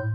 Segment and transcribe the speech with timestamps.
[0.00, 0.12] Hello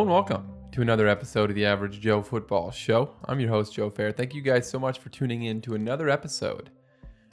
[0.00, 3.10] and welcome to another episode of the Average Joe Football Show.
[3.26, 4.12] I'm your host, Joe Fair.
[4.12, 6.70] Thank you guys so much for tuning in to another episode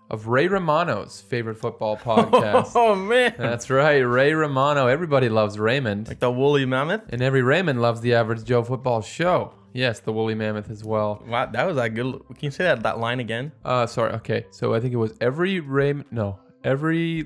[0.10, 2.72] of Ray Romano's favorite football podcast.
[2.76, 4.88] Oh man, That's right, Ray Romano.
[4.88, 7.02] Everybody loves Raymond, like the woolly mammoth.
[7.10, 9.54] and every Raymond loves the Average Joe Football Show.
[9.74, 11.22] Yes, the woolly mammoth as well.
[11.28, 12.06] Wow, that was a good.
[12.28, 13.52] Can you say that that line again?
[13.66, 14.14] Uh, sorry.
[14.14, 16.06] Okay, so I think it was every Raymond.
[16.12, 17.26] No, every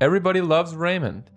[0.00, 1.30] everybody loves Raymond.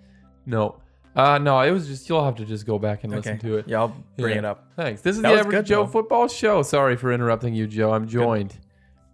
[0.46, 0.80] No,
[1.16, 3.68] uh, no, it was just you'll have to just go back and listen to it.
[3.68, 4.40] Yeah, I'll bring Yeah.
[4.40, 4.68] it up.
[4.76, 5.02] Thanks.
[5.02, 5.92] This is That the Average good, Joe though.
[5.92, 6.62] Football Show.
[6.62, 7.94] Sorry for interrupting you, Joe.
[7.94, 8.56] I'm joined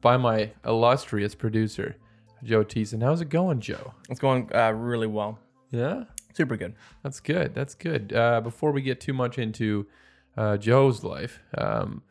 [0.03, 1.95] by my illustrious producer,
[2.43, 3.01] Joe Teason.
[3.01, 3.93] How's it going, Joe?
[4.09, 5.39] It's going uh, really well.
[5.71, 6.03] Yeah,
[6.33, 6.75] Super good.
[7.01, 7.55] that's good.
[7.55, 8.13] That's good.
[8.13, 9.87] Uh, before we get too much into
[10.35, 12.03] uh, Joe's life, um,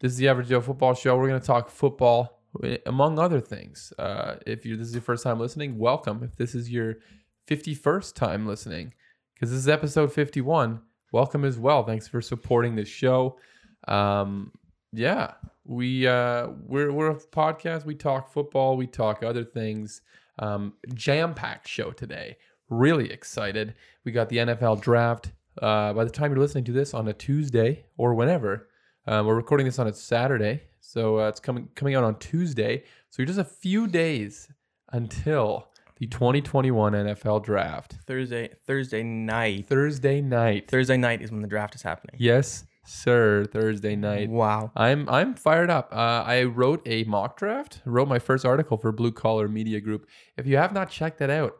[0.00, 1.16] this is the Average Joe Football Show.
[1.16, 3.92] We're going to talk football, eh, among other things.
[3.98, 6.22] Uh, if you this is your first time listening, welcome.
[6.24, 6.96] If this is your
[7.46, 8.94] 51st time listening,
[9.34, 10.80] because this is episode 51,
[11.12, 11.84] welcome as well.
[11.84, 13.38] Thanks for supporting this show.
[13.86, 14.50] Um,
[14.92, 15.32] yeah,
[15.68, 17.84] we uh, we're we're a podcast.
[17.84, 18.76] We talk football.
[18.76, 20.00] We talk other things.
[20.38, 22.38] Um, Jam packed show today.
[22.70, 23.74] Really excited.
[24.04, 25.32] We got the NFL draft.
[25.60, 28.68] Uh, by the time you're listening to this on a Tuesday or whenever,
[29.06, 32.84] um, we're recording this on a Saturday, so uh, it's coming coming out on Tuesday.
[33.10, 34.48] So you're just a few days
[34.92, 37.96] until the 2021 NFL draft.
[38.06, 39.66] Thursday, Thursday night.
[39.66, 40.70] Thursday night.
[40.70, 42.16] Thursday night is when the draft is happening.
[42.18, 43.44] Yes, sir.
[43.44, 44.28] Thursday night.
[44.28, 44.72] Wow.
[44.74, 45.92] I'm I'm fired up.
[45.92, 47.80] Uh, I wrote a mock draft.
[47.84, 50.06] Wrote my first article for Blue Collar Media Group.
[50.36, 51.58] If you have not checked that out,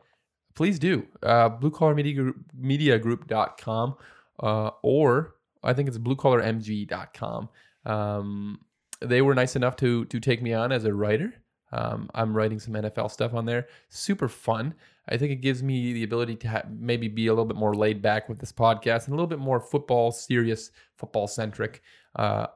[0.54, 1.06] please do.
[1.22, 3.94] Uh, Blue Collar Media Group, MediaGroup.com,
[4.40, 7.48] uh, or I think it's BlueCollarMG.com.
[7.84, 8.60] Um,
[9.00, 11.34] they were nice enough to to take me on as a writer.
[11.72, 13.68] Um, I'm writing some NFL stuff on there.
[13.88, 14.74] Super fun.
[15.08, 17.74] I think it gives me the ability to ha- maybe be a little bit more
[17.74, 21.82] laid back with this podcast and a little bit more football serious, football centric
[22.16, 22.46] uh,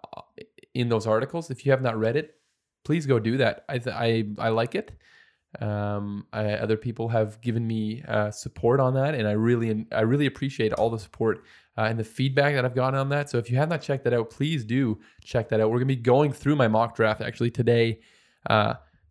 [0.74, 1.50] in those articles.
[1.50, 2.36] If you have not read it,
[2.84, 3.64] please go do that.
[3.68, 4.92] I th- I, I like it.
[5.60, 10.00] Um, I, other people have given me uh, support on that, and I really I
[10.00, 11.44] really appreciate all the support
[11.76, 13.28] uh, and the feedback that I've gotten on that.
[13.28, 15.70] So if you have not checked that out, please do check that out.
[15.70, 18.00] We're gonna be going through my mock draft actually today.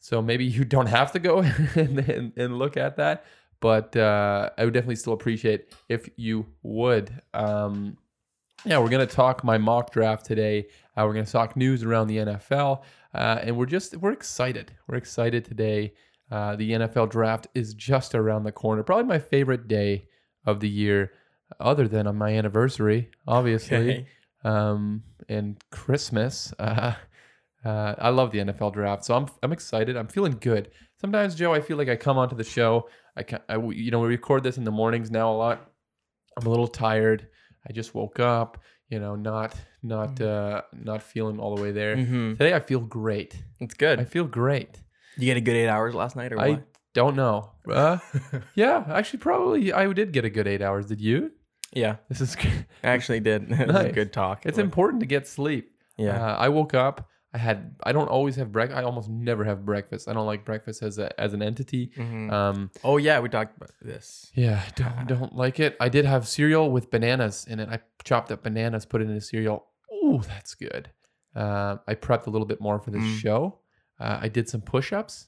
[0.01, 1.39] Uh, so maybe you don't have to go
[1.75, 3.25] and, and, and look at that,
[3.59, 7.22] but uh, I would definitely still appreciate if you would.
[7.34, 7.97] Um,
[8.66, 10.67] yeah, we're gonna talk my mock draft today.
[10.95, 14.72] Uh, we're gonna talk news around the NFL, uh, and we're just we're excited.
[14.88, 15.94] We're excited today.
[16.29, 18.84] Uh, the NFL draft is just around the corner.
[18.84, 20.07] Probably my favorite day
[20.45, 21.11] of the year,
[21.59, 24.06] other than on my anniversary, obviously, Okay.
[24.44, 26.53] um, and Christmas.
[27.63, 29.95] Uh, I love the NFL draft, so I'm I'm excited.
[29.97, 30.72] I'm feeling good.
[30.99, 32.89] Sometimes, Joe, I feel like I come onto the show.
[33.16, 35.69] I, can, I you know we record this in the mornings now a lot.
[36.38, 37.27] I'm a little tired.
[37.67, 38.57] I just woke up.
[38.89, 41.95] You know, not not uh, not feeling all the way there.
[41.95, 42.31] Mm-hmm.
[42.33, 43.41] Today I feel great.
[43.59, 43.99] It's good.
[43.99, 44.79] I feel great.
[45.17, 46.45] You get a good eight hours last night, or what?
[46.45, 46.63] I what?
[46.93, 47.51] don't know.
[47.69, 47.99] Uh,
[48.55, 50.88] yeah, actually, probably I did get a good eight hours.
[50.88, 51.31] Did you?
[51.73, 52.35] Yeah, This is
[52.83, 53.43] I actually did.
[53.51, 53.85] it was Nice.
[53.88, 54.45] a good talk.
[54.45, 55.72] it's important to get sleep.
[55.97, 56.22] Yeah.
[56.33, 57.07] Uh, I woke up.
[57.34, 57.75] I had.
[57.84, 58.78] I don't always have breakfast.
[58.78, 60.09] I almost never have breakfast.
[60.09, 61.92] I don't like breakfast as a as an entity.
[61.96, 62.30] Mhm.
[62.31, 64.30] Um, oh yeah, we talked about this.
[64.36, 65.78] yeah, don't don't like it.
[65.80, 67.70] I did have cereal with bananas in it.
[67.70, 69.68] I chopped up bananas, put it in a cereal.
[70.03, 70.90] Ooh, that's good.
[71.34, 73.20] Uh, I prepped a little bit more for this Mm.
[73.20, 73.59] show.
[73.97, 75.28] Uh, I did some push-ups,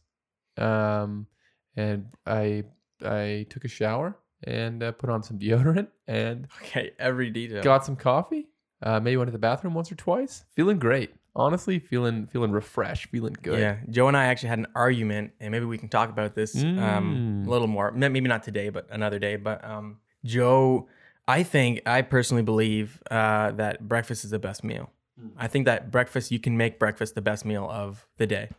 [0.58, 1.28] um,
[1.76, 2.64] and I
[3.02, 7.64] I took a shower and uh, put on some deodorant and Okay, every detail.
[7.64, 8.48] got some coffee.
[8.82, 10.44] Uh, maybe went to the bathroom once or twice.
[10.56, 11.14] Feeling great.
[11.36, 13.60] Honestly, feeling feeling refreshed, feeling good.
[13.60, 16.56] Yeah, Joe and I actually had an argument, and maybe we can talk about this
[16.64, 17.48] um, Mm.
[17.48, 17.92] a little more.
[17.92, 19.36] Maybe not today, but another day.
[19.38, 20.88] But um, Joe,
[21.28, 24.92] I think I personally believe uh, that breakfast is the best meal.
[25.20, 25.32] Mm.
[25.38, 28.50] I think that breakfast you can make breakfast the best meal of the day.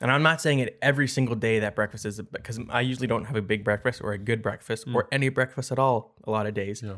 [0.00, 3.26] And I'm not saying it every single day that breakfast is because I usually don't
[3.26, 6.46] have a big breakfast or a good breakfast or any breakfast at all a lot
[6.46, 6.80] of days.
[6.80, 6.86] Mm.
[6.88, 6.94] Yeah.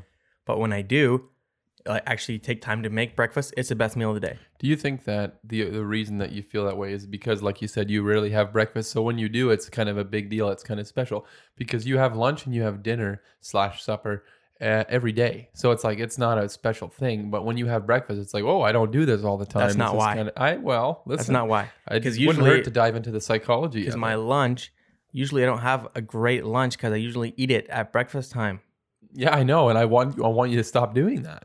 [0.47, 1.29] But when I do,
[1.88, 3.55] I actually take time to make breakfast.
[3.56, 4.38] It's the best meal of the day.
[4.58, 7.61] Do you think that the the reason that you feel that way is because, like
[7.62, 8.90] you said, you rarely have breakfast?
[8.90, 10.49] So when you do, it's kind of a big deal.
[10.50, 11.26] It's kind of special
[11.56, 14.25] because you have lunch and you have dinner slash supper
[14.61, 15.49] uh, every day.
[15.55, 17.31] So it's like it's not a special thing.
[17.31, 19.62] But when you have breakfast, it's like, oh, I don't do this all the time.
[19.62, 20.14] That's not why.
[20.17, 21.70] Kinda, I well, listen, That's not why.
[21.88, 23.81] I 'cause just wouldn't usually- hurt to dive into the psychology.
[23.81, 24.19] Because my it.
[24.19, 24.73] lunch,
[25.11, 28.61] usually I don't have a great lunch because I usually eat it at breakfast time.
[29.14, 31.44] yeah, I know, and I want I want you to stop doing that.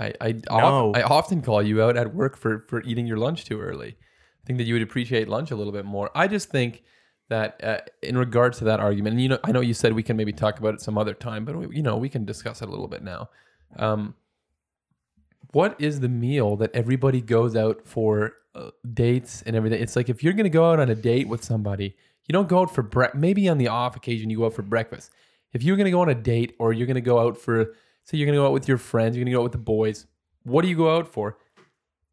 [0.00, 0.90] I I, No.
[0.90, 3.96] of- I often call you out at work for for eating your lunch too early.
[4.42, 6.10] I think that you would appreciate lunch a little bit more.
[6.14, 6.82] I just think
[7.28, 10.02] that uh, in regards to that argument, and you know, I know you said we
[10.02, 12.60] can maybe talk about it some other time, but we, you know, we can discuss
[12.62, 13.28] it a little bit now.
[13.76, 14.14] Um,
[15.52, 19.82] what is the meal that everybody goes out for uh, dates and everything?
[19.82, 22.48] It's like if you're going to go out on a date with somebody, you don't
[22.48, 25.10] go out for bre- maybe on the off occasion you go out for breakfast.
[25.52, 27.74] If you're going to go on a date or you're going to go out for
[28.10, 29.52] say you're going to go out with your friends, you're going to go out with
[29.52, 30.06] the boys,
[30.42, 31.38] what do you go out for?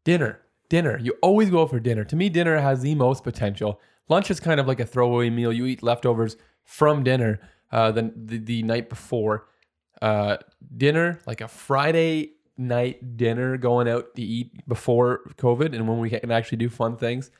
[0.04, 0.40] Dinner.
[0.68, 0.98] Dinner.
[0.98, 2.04] You always go out for dinner.
[2.04, 3.80] To me dinner has the most potential.
[4.08, 5.52] Lunch is kind of like a throwaway meal.
[5.52, 7.40] You eat leftovers from dinner
[7.72, 9.48] uh, the, the the night before.
[10.00, 10.36] Uh,
[10.76, 16.10] dinner, like a Friday night dinner, going out to eat before COVID, and when we
[16.10, 17.30] can actually do fun things,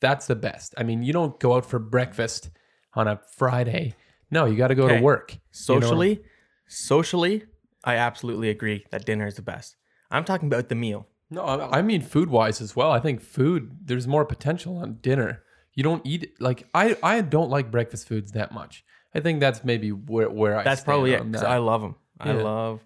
[0.00, 0.74] that's the best.
[0.78, 2.50] I mean, you don't go out for breakfast
[2.94, 3.94] on a Friday.
[4.30, 5.02] No, you got to go to Okay.
[5.02, 5.32] work.
[5.32, 5.80] you know?
[5.80, 6.20] Socially,
[6.68, 7.44] socially,
[7.86, 9.76] I absolutely agree that dinner is the best.
[10.10, 11.06] I'm talking about the meal.
[11.30, 12.90] No, I mean food wise as well.
[12.92, 15.42] I think food there's more potential on dinner.
[15.74, 18.84] You don't eat like I I don't like breakfast foods that much.
[19.14, 21.20] I think that's maybe where where I That's probably it.
[21.20, 21.50] on 'cause that.
[21.50, 21.94] I love them.
[22.20, 22.80] I love,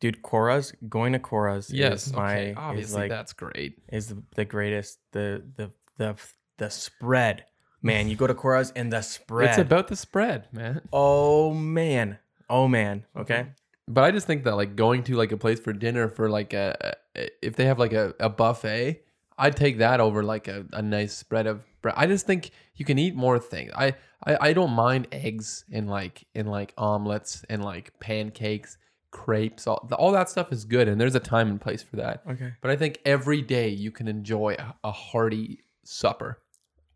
[0.00, 0.22] dude.
[0.22, 1.70] Cora's going to Cora's.
[1.70, 2.50] yes, is my okay.
[2.50, 3.78] is Obviously, like that's great.
[3.92, 4.98] is the, the greatest.
[5.12, 6.16] The the the
[6.58, 7.44] the spread,
[7.82, 8.08] man.
[8.08, 9.48] You go to Cora's and the spread.
[9.50, 10.82] It's about the spread, man.
[10.92, 12.18] oh man,
[12.50, 13.06] oh man.
[13.16, 13.40] Okay.
[13.40, 13.50] Mm-hmm.
[13.86, 16.52] But I just think that like going to like a place for dinner for like
[16.54, 16.96] a,
[17.42, 19.02] if they have like a, a buffet,
[19.36, 21.94] I'd take that over like a, a nice spread of bread.
[21.96, 23.72] I just think you can eat more things.
[23.74, 23.94] I,
[24.24, 28.78] I I don't mind eggs and like and like omelets and like pancakes,
[29.10, 29.66] crepes.
[29.66, 32.22] All all that stuff is good, and there's a time and place for that.
[32.30, 32.52] Okay.
[32.60, 36.38] But I think every day you can enjoy a, a hearty supper,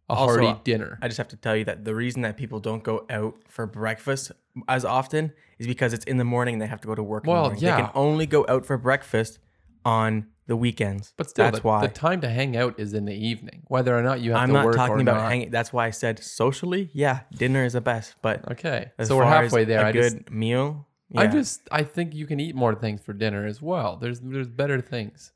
[0.09, 0.99] a Also, hearty dinner.
[1.03, 3.67] I just have to tell you that the reason that people don't go out for
[3.67, 4.33] breakfast
[4.67, 7.25] as often is because it's in the morning and they have to go to work.
[7.25, 7.61] in the Well, morning.
[7.61, 9.39] They can only go out for breakfast
[9.85, 11.13] on the weekends.
[11.17, 13.97] But still, that's the, why the time to hang out is in the evening, whether
[13.97, 15.29] or not you have I'm to not work talking about not.
[15.31, 15.51] hanging.
[15.51, 18.15] That's why I said socially, yeah, dinner is the best.
[18.23, 19.83] But Okay, so we're halfway there.
[19.83, 20.87] A I good just, meal.
[21.17, 23.97] I just, I think you can eat more things for dinner as well.
[23.97, 25.33] There's, there's better things.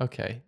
[0.00, 0.42] Okay,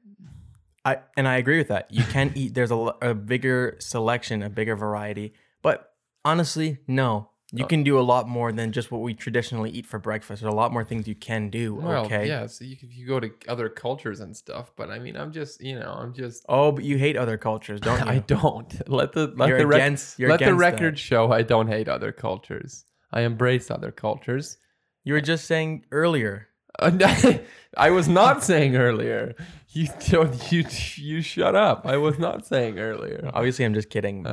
[0.84, 1.88] I and I agree with that.
[1.90, 2.54] You can eat.
[2.54, 5.34] There's a bigger selection, a bigger variety.
[5.62, 5.92] But
[6.24, 7.29] honestly, no.
[7.52, 10.42] Uh, You can do a lot more than just what we traditionally eat for breakfast.
[10.42, 11.74] There's a lot more things you can do.
[11.74, 12.28] well, okay.
[12.28, 12.46] yeah.
[12.46, 15.78] So you, you go to other cultures and stuff, but I mean, I'm just, you
[15.78, 16.44] know, I'm just.
[16.48, 18.10] Oh, but you hate other cultures, don't you?
[18.12, 20.18] I don't let the let You're the rec- against.
[20.20, 20.72] Let the against that.
[20.72, 22.84] record show I don't hate other cultures.
[23.12, 24.56] I embrace other cultures.
[25.04, 26.46] You were just saying earlier.
[26.80, 29.34] I was not saying earlier.
[29.70, 30.52] You don't.
[30.52, 30.64] You
[30.96, 31.86] you shut up.
[31.86, 33.30] I was not saying earlier.
[33.34, 34.30] Obviously, I'm just kidding, Uh,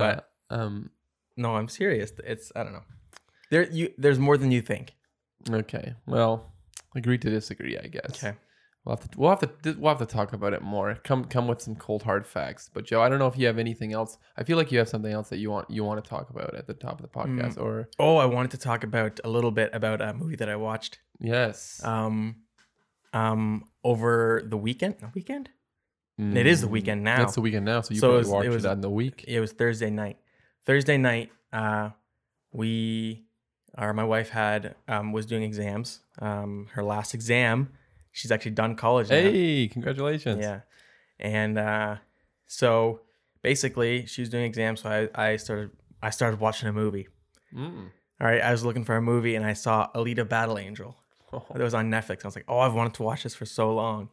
[0.49, 0.91] but um.
[1.35, 2.11] no, I'm serious.
[2.23, 2.83] It's I don't know.
[3.51, 4.94] There, you there's more than you think.
[5.49, 5.94] Okay.
[6.05, 6.51] Well,
[6.95, 7.77] agree to disagree.
[7.77, 8.09] I guess.
[8.23, 8.35] Okay.
[8.83, 10.95] We'll have to we'll have to we'll have to talk about it more.
[11.03, 12.69] Come come with some cold hard facts.
[12.73, 14.17] But Joe, I don't know if you have anything else.
[14.38, 16.55] I feel like you have something else that you want you want to talk about
[16.55, 17.57] at the top of the podcast.
[17.61, 20.55] Or Oh, I wanted to talk about a little bit about a movie that I
[20.55, 21.00] watched.
[21.19, 22.38] yes, Um,
[23.13, 24.95] um, over the weekend.
[25.00, 25.50] The weekend.
[26.19, 27.15] it is the weekend now.
[27.15, 27.81] Mm, That's the weekend now.
[27.81, 29.25] So you So it probably was- watched it, was- on the week.
[29.27, 30.17] It was Thursday night.
[30.65, 31.89] Thursday night, uh,
[32.51, 33.26] we,
[33.77, 36.00] or my wife had, um, was doing exams.
[36.19, 37.69] Um, her last exam,
[38.12, 39.10] she's actually done college.
[39.10, 39.15] now.
[39.15, 40.41] Hey, congratulations.
[40.41, 40.62] Yeah.
[41.19, 41.96] And uh,
[42.48, 43.01] so
[43.41, 44.81] basically, she was doing exams.
[44.81, 47.07] So I, I started, I started watching a movie.
[47.55, 47.89] Mm.
[48.19, 50.96] All right, I was looking for a movie and I saw Alita Battle Angel.
[51.34, 52.24] Oh, It was on Netflix.
[52.24, 54.07] I was like, oh, I've wanted to watch this for so long.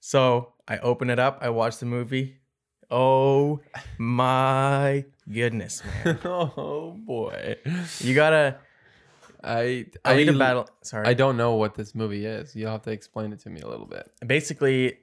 [0.00, 1.38] So I open it up.
[1.40, 2.38] I watch the movie.
[2.90, 3.60] Oh
[3.98, 6.18] my goodness, man!
[6.24, 7.54] oh boy.
[8.00, 8.56] You gotta
[9.42, 10.68] I I Alita Battle.
[10.82, 11.06] Sorry.
[11.06, 12.54] I don't know what this movie is.
[12.54, 14.10] You'll have to explain it to me a little bit.
[14.26, 14.98] Basically,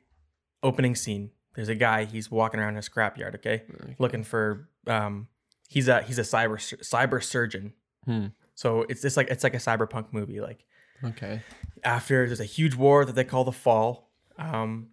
[0.64, 1.32] opening scene.
[1.56, 2.06] There's a guy.
[2.06, 3.36] He's walking around a scrapyard.
[3.36, 3.64] Okay,
[4.00, 4.70] looking for.
[4.86, 5.28] Um,
[5.68, 7.74] he's a he's a cyber cyber surgeon.
[8.06, 8.28] Hmm.
[8.56, 10.40] So it's just like it's like a cyberpunk movie.
[10.42, 10.64] Like
[11.04, 11.42] Okay.
[11.84, 14.88] after there's a huge war that they call the fall um,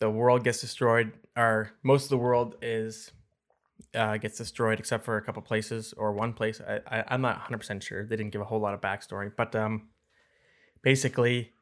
[0.00, 3.12] the world gets destroyed or most of the world is
[3.94, 6.60] uh, gets destroyed except for a couple places or one place.
[6.60, 8.04] I, I, i'm not 100% sure.
[8.06, 9.88] They didn't give a whole lot of backstory but um,
[10.82, 11.52] basically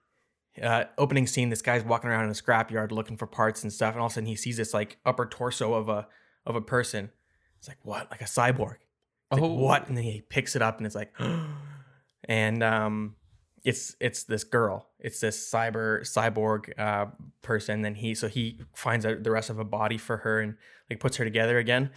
[0.62, 3.94] uh, opening scene this guy's walking around in a scrapyard looking for parts and stuff
[3.94, 6.06] and all of a sudden he sees this like upper torso of a
[6.46, 7.10] of a person.
[7.58, 8.10] It's like what?
[8.10, 8.76] Like a cyborg.
[9.32, 9.54] It's like, Oh.
[9.54, 9.88] what?
[9.88, 11.12] And then he picks it up and it's like,
[12.28, 13.16] and um,
[13.64, 14.88] it's it's this girl.
[15.00, 17.06] It's this cyber cyborg uh,
[17.42, 17.82] person.
[17.82, 20.56] Then he so he finds out the rest of a body for her and
[20.90, 21.90] like puts her together again,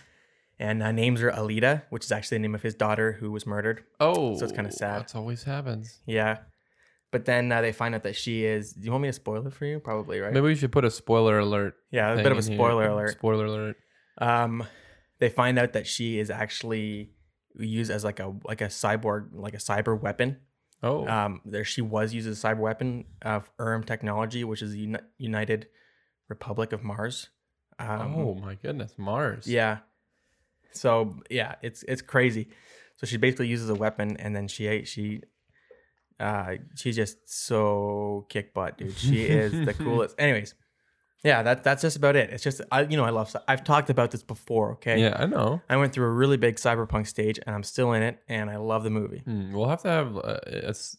[0.60, 3.46] and uh, names her Alita, which is actually the name of his daughter who was
[3.46, 3.84] murdered.
[4.00, 5.02] Oh, So it's kinda sad.
[5.02, 6.00] That's always happens.
[6.06, 6.38] Yeah.
[7.12, 8.74] But then uh, they find out that she is.
[8.74, 9.80] Do you want me to spoil it for you?
[9.80, 10.34] Probably, right?
[10.34, 11.76] Maybe we should put a spoiler alert.
[11.92, 12.58] yeah, a bit of a in here.
[12.58, 13.12] spoiler alert.
[13.12, 13.78] Spoiler alert.
[14.20, 14.66] Um,
[15.20, 17.12] they find out that she is actually
[17.58, 20.38] used as like a like a cyborg, like a cyber weapon.
[20.84, 24.72] Oh, Um, there she was used as a cyber weapon of ERM technology, which is
[24.74, 25.68] the Uni- United
[26.30, 27.30] Republic of Mars.
[27.80, 29.48] Um, oh my goodness, Mars.
[29.48, 29.80] Yeah.
[30.74, 32.50] So yeah, it's it's crazy.
[32.98, 35.22] So she basically uses a weapon, and then she she,
[36.20, 38.98] uh, she's just so kick butt, dude.
[38.98, 40.16] She is the coolest.
[40.20, 40.56] Anyways,
[41.28, 42.30] yeah, that that's just about it.
[42.32, 43.36] It's just I you know I love.
[43.48, 44.72] I've talked about this before.
[44.78, 44.98] Okay.
[45.02, 45.62] Yeah, I know.
[45.70, 48.58] I went through a really big cyberpunk stage, and I'm still in it, and I
[48.58, 49.20] love the movie.
[49.26, 50.98] Hmm, we'll have to have uh, a s-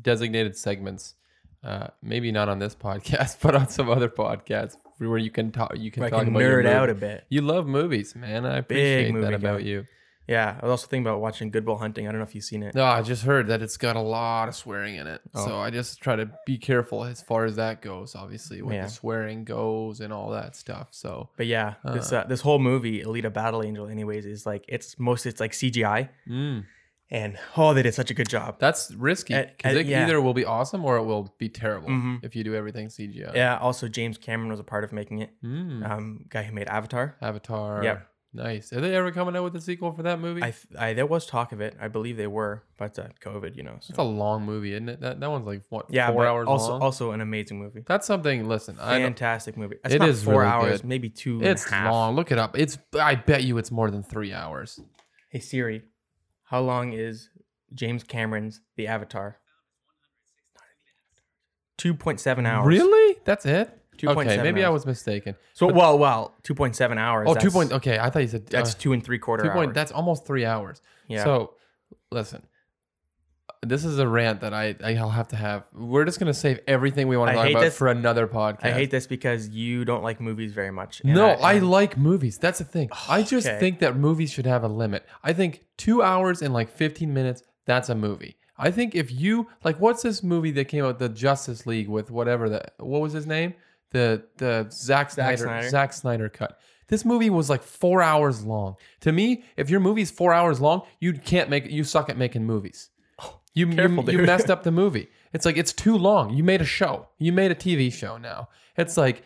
[0.00, 1.14] designated segments.
[1.62, 5.72] Uh, maybe not on this podcast, but on some other podcasts where you can talk.
[5.76, 7.24] You can Where I talk can about your nerd it out a bit.
[7.28, 8.46] You love movies, man.
[8.46, 9.66] I appreciate movie that about guy.
[9.66, 9.84] you.
[10.30, 12.06] Yeah, I was also thinking about watching Good Will Hunting.
[12.06, 12.74] I don't know if you've seen it.
[12.74, 15.20] No, I just heard that it's got a lot of swearing in it.
[15.34, 15.44] Oh.
[15.46, 18.84] So I just try to be careful as far as that goes, obviously, when Yeah.
[18.84, 20.88] the swearing goes and all that stuff.
[20.92, 24.98] So, But yeah, this uh, this whole movie, Alita Battle Angel, anyways, is like it's
[25.00, 26.64] most it's like CGI, mm,
[27.10, 28.60] and oh, they did such a good job.
[28.60, 30.04] that's risky Uh, because uh, it yeah.
[30.04, 32.24] either will be awesome or it will be terrible Mhm.
[32.24, 33.32] if you do everything CGI.
[33.34, 33.58] Yeah.
[33.58, 35.30] Also, James Cameron was a part of making it.
[35.44, 37.16] Mm, Um, guy who made Avatar.
[37.20, 37.82] Avatar.
[37.82, 38.06] Yep.
[38.32, 38.72] Nice.
[38.72, 40.40] Are they ever coming out with a sequel for that movie?
[40.42, 41.76] I, I there was talk of it.
[41.80, 43.78] I believe they were, but uh, COVID, you know.
[43.80, 43.90] So.
[43.90, 45.00] it's a long movie, isn't it?
[45.00, 46.80] That that one's like what yeah, four hours also long.
[46.82, 47.82] also an amazing movie.
[47.84, 48.48] That's something.
[48.48, 49.76] Listen, I Fantastic movie.
[49.84, 50.88] It's It not is four really hours, good.
[50.88, 51.38] maybe two.
[51.38, 51.90] and a it's half.
[51.90, 52.14] long.
[52.14, 52.56] Look it up.
[52.56, 52.78] It's.
[52.94, 54.78] I bet you it's more than three hours.
[55.30, 55.82] Hey Siri,
[56.44, 57.30] how long is
[57.74, 59.38] James Cameron's The Avatar?
[61.78, 62.66] Two point seven hours.
[62.66, 63.18] Really?
[63.24, 63.76] That's it?
[64.00, 64.72] 2.7 Okay, maybe I hours.
[64.80, 65.34] was mistaken.
[65.52, 67.26] So well, well, two point seven hours.
[67.28, 67.72] Oh, that's, two point.
[67.72, 69.56] Okay, I thought you said That's uh, two and three quarter two hours.
[69.56, 69.74] point.
[69.74, 70.80] That's almost three hours.
[71.08, 71.24] yeah.
[71.24, 71.54] So,
[72.10, 72.42] listen,
[73.62, 75.64] this is a rant that I I'll have to have.
[75.74, 78.26] We're just gonna save everything we want I to talk hate about this- for another
[78.26, 78.64] podcast.
[78.64, 81.00] I hate this because you don't like movies very much.
[81.02, 82.38] and No, I, and- like movies.
[82.38, 82.88] That's the thing.
[83.08, 83.58] I just Okay.
[83.60, 85.04] think that movies should have a limit.
[85.22, 88.36] I think two hours and like 15 minutes, that's a movie.
[88.56, 92.10] I think if you like, what's this movie that came out, the Justice League with
[92.10, 93.54] whatever the what was his name,
[93.90, 95.68] the the Zack Snyder Snyder.
[95.70, 96.58] Zack Snyder cut.
[96.88, 98.74] This movie was like four hours long.
[99.02, 102.44] To me, if your movie's four hours long, you can't make you suck at making
[102.44, 102.90] movies.
[103.52, 104.26] You, you- careful, you dude.
[104.26, 105.08] messed up the movie.
[105.32, 106.32] It's like it's too long.
[106.34, 107.08] You made a show.
[107.18, 108.48] You made a TV show now.
[108.76, 109.22] It's like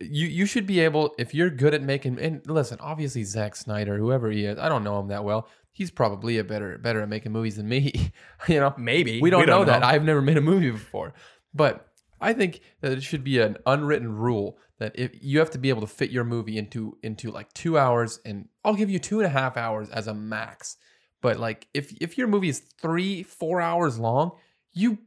[0.00, 3.96] you you should be able if you're good at making and listen, obviously Zack Snyder,
[3.96, 5.48] whoever he is, I don't know him that well.
[5.72, 8.10] He's probably a better better at making movies than me.
[8.48, 9.84] you know, maybe we don't know that.
[9.84, 11.14] I've never made a movie before.
[11.54, 11.87] But
[12.20, 15.68] I think that it should be an unwritten rule that if you have to be
[15.68, 19.18] able to fit your movie into into like two hours and I'll give you two
[19.18, 20.76] and a half hours as a max.
[21.20, 24.32] But like if if your movie is three, four hours long,
[24.72, 24.98] you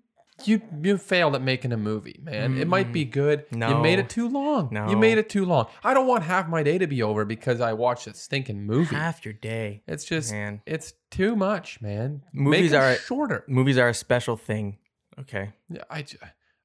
[0.45, 2.57] you you failed at making a movie, man.
[2.57, 3.45] It might be good.
[3.51, 4.69] You made it too long.
[4.71, 4.89] No.
[4.89, 5.67] You made it too long.
[5.83, 8.95] I don't want half my day to be over because I watched a stinking movie.
[8.95, 9.83] half your day.
[9.87, 10.61] it's just Man.
[10.65, 12.23] it's too much, man.
[12.33, 13.43] Movies are- shorter.
[13.47, 14.77] Movies are a special thing.
[15.19, 16.05] Okay, Yeah, I,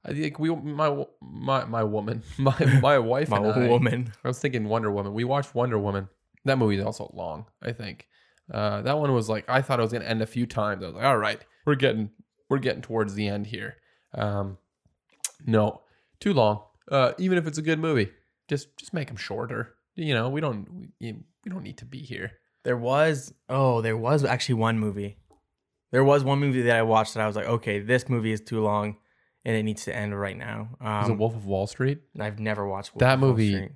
[0.06, 4.12] I think we my my my woman my my wife my and I, woman.
[4.24, 5.12] I was thinking Wonder Woman.
[5.12, 6.08] We watched Wonder Woman.
[6.44, 7.46] That movie is also long.
[7.60, 8.06] I think
[8.52, 10.82] uh, that one was like I thought it was gonna end a few times.
[10.82, 12.10] I was like, all right, we're getting
[12.48, 13.76] we're getting towards the end here.
[14.14, 14.58] Um,
[15.44, 15.82] no,
[16.20, 16.62] too long.
[16.90, 18.10] Uh, even if it's a good movie,
[18.48, 19.74] just just make them shorter.
[19.96, 21.12] You know, we don't we,
[21.44, 22.32] we don't need to be here.
[22.62, 25.18] There was oh, there was actually one movie.
[25.90, 28.40] There was one movie that I watched that I was like, okay, this movie is
[28.40, 28.96] too long,
[29.46, 30.68] and it needs to end right now.
[31.02, 32.00] Is it Um, Wolf of Wall Street?
[32.18, 33.72] I've never watched Wolf That of Wall movie, Street.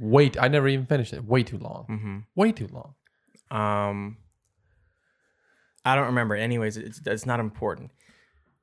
[0.00, 1.24] wait, I never even finished it.
[1.24, 1.86] Way too long.
[1.90, 2.24] Mhm.
[2.36, 2.94] Way too long.
[3.50, 4.16] Um,
[5.84, 6.34] I don't remember.
[6.36, 7.90] Anyways, it's it's not important.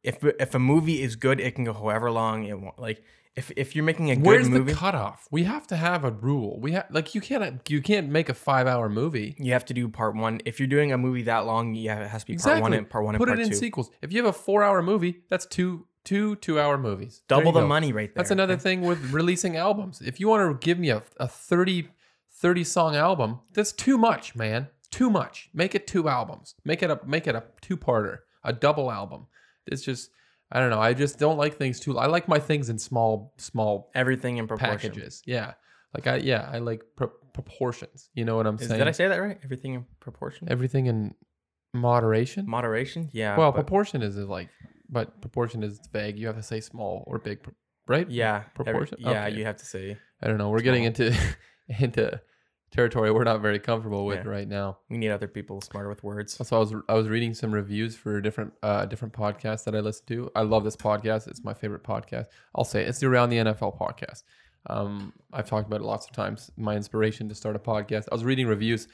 [0.04, 2.80] If if a movie is good, it can go however long it wants.
[2.80, 3.04] Like
[3.36, 5.28] if if you're making a good Where's movie, the cutoff?
[5.32, 6.60] We have to have a rule.
[6.62, 9.36] We have like you can't you can't make a five hour movie.
[9.40, 10.40] you have to do part one.
[10.46, 12.88] If you're doing a movie that long, yeah, it has to be part one and
[12.90, 13.56] part one and Put part it in two.
[13.56, 13.90] sequels.
[14.02, 17.22] If you have a four hour movie, that's two two two hour movies.
[17.28, 17.68] Double the go.
[17.68, 18.22] money right there.
[18.22, 20.02] That's another thing with releasing albums.
[20.02, 21.90] If you want to give me a, a 30,
[22.32, 24.68] 30 song album, that's too much, man.
[24.92, 25.50] Too much.
[25.54, 26.56] Make it two albums.
[26.64, 29.28] Make it a make it a two parter, a double album.
[29.68, 30.12] It's just
[30.52, 30.80] I don't know.
[30.80, 31.98] I just don't like things too.
[31.98, 34.78] I like my things in small small Everything in proportion.
[34.92, 35.22] packages.
[35.26, 35.54] Yeah.
[35.94, 38.10] Like I yeah, I like pro- proportions.
[38.14, 38.80] You know what I'm Is, saying?
[38.80, 39.38] did I say that right?
[39.44, 40.48] Everything in proportion.
[40.50, 41.16] Everything in
[41.74, 42.46] moderation.
[42.48, 43.10] Moderation.
[43.12, 43.38] Yeah.
[43.38, 44.50] well, proportion is like,
[44.90, 46.18] but proportion is vague.
[46.18, 47.40] You have to say small or big,
[47.88, 48.10] right?
[48.10, 48.36] yeah.
[48.38, 48.98] every- proportion?
[49.00, 49.38] yeah, Okay.
[49.38, 49.98] you have to say.
[50.22, 50.50] I don't know.
[50.50, 51.14] We're getting into
[51.80, 52.22] into
[52.72, 54.30] territory we're not very comfortable with Yeah.
[54.30, 54.80] right now.
[54.90, 56.34] We need other people smarter with words.
[56.34, 59.80] So I was I was reading some reviews for different uh different podcasts that I
[59.80, 60.32] listen to.
[60.36, 61.28] I love this podcast.
[61.28, 62.26] It's my favorite podcast.
[62.54, 62.90] I'll say it.
[62.90, 64.24] it's the Around the NFL podcast.
[64.68, 66.50] Um, I've talked about it lots of times.
[66.58, 68.06] My inspiration to start a podcast.
[68.12, 68.88] I was reading reviews.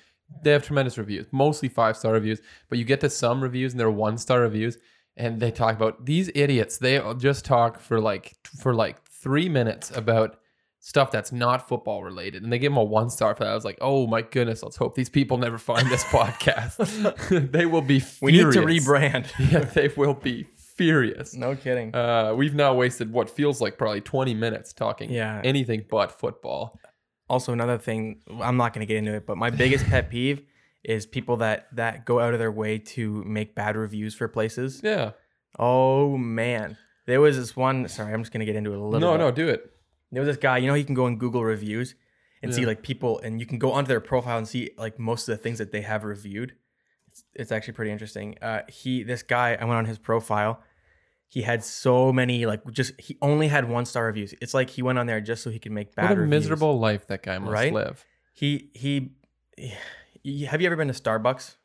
[0.44, 2.42] They have tremendous reviews, mostly five star reviews.
[2.70, 4.78] But you get to some reviews and they're one star reviews,
[5.18, 6.78] and they talk about these idiots.
[6.78, 10.38] They just talk for like for like three minutes about
[10.84, 13.52] stuff that's not football related, and they give them a one star for that.
[13.52, 17.52] I was like, oh my goodness, let's hope these people never find this podcast.
[17.52, 18.00] they will be.
[18.00, 18.22] Furious.
[18.22, 19.32] We need to rebrand.
[19.52, 20.44] Yeah, they will be
[20.78, 21.36] furious.
[21.36, 21.94] no kidding.
[21.94, 25.42] Uh, we've now wasted what feels like probably 20 minutes talking Yeah.
[25.44, 26.80] anything but football.
[27.30, 30.42] also another thing i'm not going to get into it but my biggest pet peeve
[30.84, 34.82] is people that that go out of their way to make bad reviews for places
[34.84, 35.12] Yeah.
[35.60, 38.84] oh man there was this one sorry i'm just going to get into it a
[38.84, 39.18] little No, bit.
[39.20, 39.72] no, do it.
[40.12, 41.96] there was this guy you know you can go on google reviews
[42.44, 45.30] and see like people and you can go onto their profile and see like most
[45.30, 46.54] of the things that they have reviewed
[47.08, 50.60] it's, it's actually pretty interesting uh he this guy i went on his profile
[51.28, 54.82] he had so many like just he only had one star reviews it's like he
[54.82, 56.30] went on there just so he could make bad What a reviews.
[56.30, 57.72] miserable life that guy must Right?
[57.72, 58.04] live.
[58.34, 59.12] He he,
[59.58, 59.74] he-
[60.48, 61.56] have you ever been to Starbucks?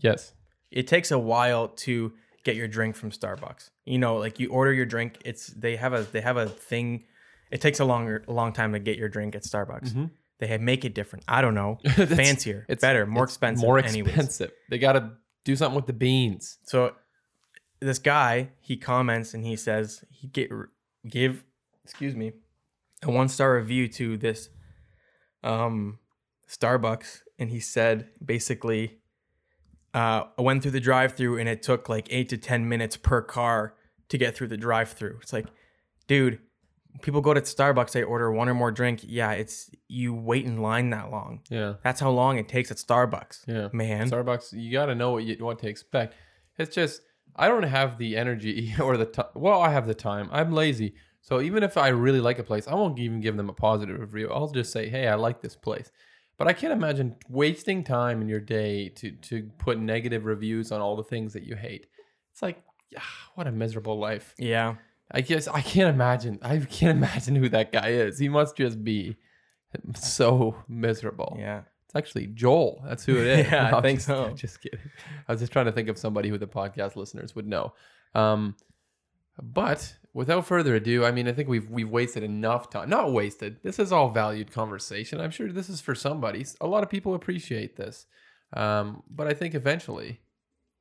[0.00, 0.32] Yes.
[0.70, 2.12] It takes a while to
[2.44, 3.70] get your drink from Starbucks.
[3.84, 7.04] You know, like you order your drink, it's they have a they have a thing.
[7.50, 9.92] It takes a longer a long time to get your drink at Starbucks.
[9.92, 10.10] Mhm.
[10.38, 11.24] They have, make it different.
[11.28, 14.08] I don't know, fancier, it's better, more it's expensive, More anyways.
[14.08, 14.50] expensive.
[14.70, 15.12] They got to
[15.44, 16.58] do something with the beans.
[16.64, 16.94] So
[17.80, 20.50] this guy he comments and he says he get
[21.08, 21.44] give
[21.84, 22.32] excuse me
[23.04, 24.48] a one star review to this
[25.44, 25.98] um
[26.48, 28.98] Starbucks and he said basically
[29.94, 32.96] uh I went through the drive through and it took like 8 to 10 minutes
[32.96, 33.74] per car
[34.08, 35.18] to get through the drive through.
[35.22, 35.46] It's like
[36.06, 36.38] dude
[37.00, 39.00] people go to Starbucks they order one or more drink.
[39.02, 41.40] Yeah, it's you wait in line that long.
[41.48, 41.74] Yeah.
[41.82, 43.46] That's how long it takes at Starbucks.
[43.46, 43.68] Yeah.
[43.72, 44.10] Man.
[44.10, 46.14] Starbucks, you got to know what you what to expect.
[46.58, 47.02] It's just
[47.34, 49.26] I don't have the energy or the time.
[49.34, 50.28] Well, I have the time.
[50.32, 50.94] I'm lazy.
[51.22, 53.98] So even if I really like a place, I won't even give them a positive
[53.98, 54.30] review.
[54.30, 55.90] I'll just say, "Hey, I like this place."
[56.44, 60.80] But I can't imagine wasting time in your day to to put negative reviews on
[60.80, 61.86] all the things that you hate.
[62.32, 62.62] It's like,
[63.34, 64.34] what a miserable life.
[64.38, 64.74] Yeah.
[65.10, 66.38] I guess I can't imagine.
[66.42, 68.18] I can't imagine who that guy is.
[68.18, 69.16] He must just be
[69.94, 71.36] so miserable.
[71.38, 71.62] Yeah.
[71.86, 72.82] It's actually Joel.
[72.86, 73.46] That's who it is.
[73.50, 74.30] Yeah, I No, I'm think just, so.
[74.34, 74.80] Just kidding.
[75.28, 77.74] I was just trying to think of somebody who the podcast listeners would know.
[78.14, 78.56] Um,
[79.42, 82.88] but without further ado, I mean, I think we've we've wasted enough time.
[82.88, 83.58] Not wasted.
[83.62, 85.20] This is all valued conversation.
[85.20, 86.44] I'm sure this is for somebody.
[86.60, 88.06] A lot of people appreciate this.
[88.54, 90.20] Um, but I think eventually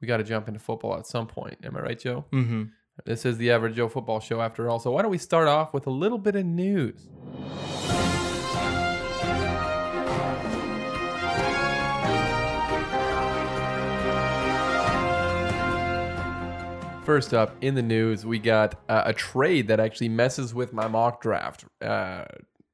[0.02, 1.58] we got to jump into football at some point.
[1.64, 2.26] Am I right, Joe?
[2.32, 2.64] Mm-hmm.
[3.06, 4.80] This is the Average Joe Football Show after all.
[4.80, 7.08] So why don't we start off with a little bit of news?
[17.12, 20.88] First up in the news, we got uh, a trade that actually messes with my
[20.88, 21.66] mock draft.
[21.82, 22.24] Uh,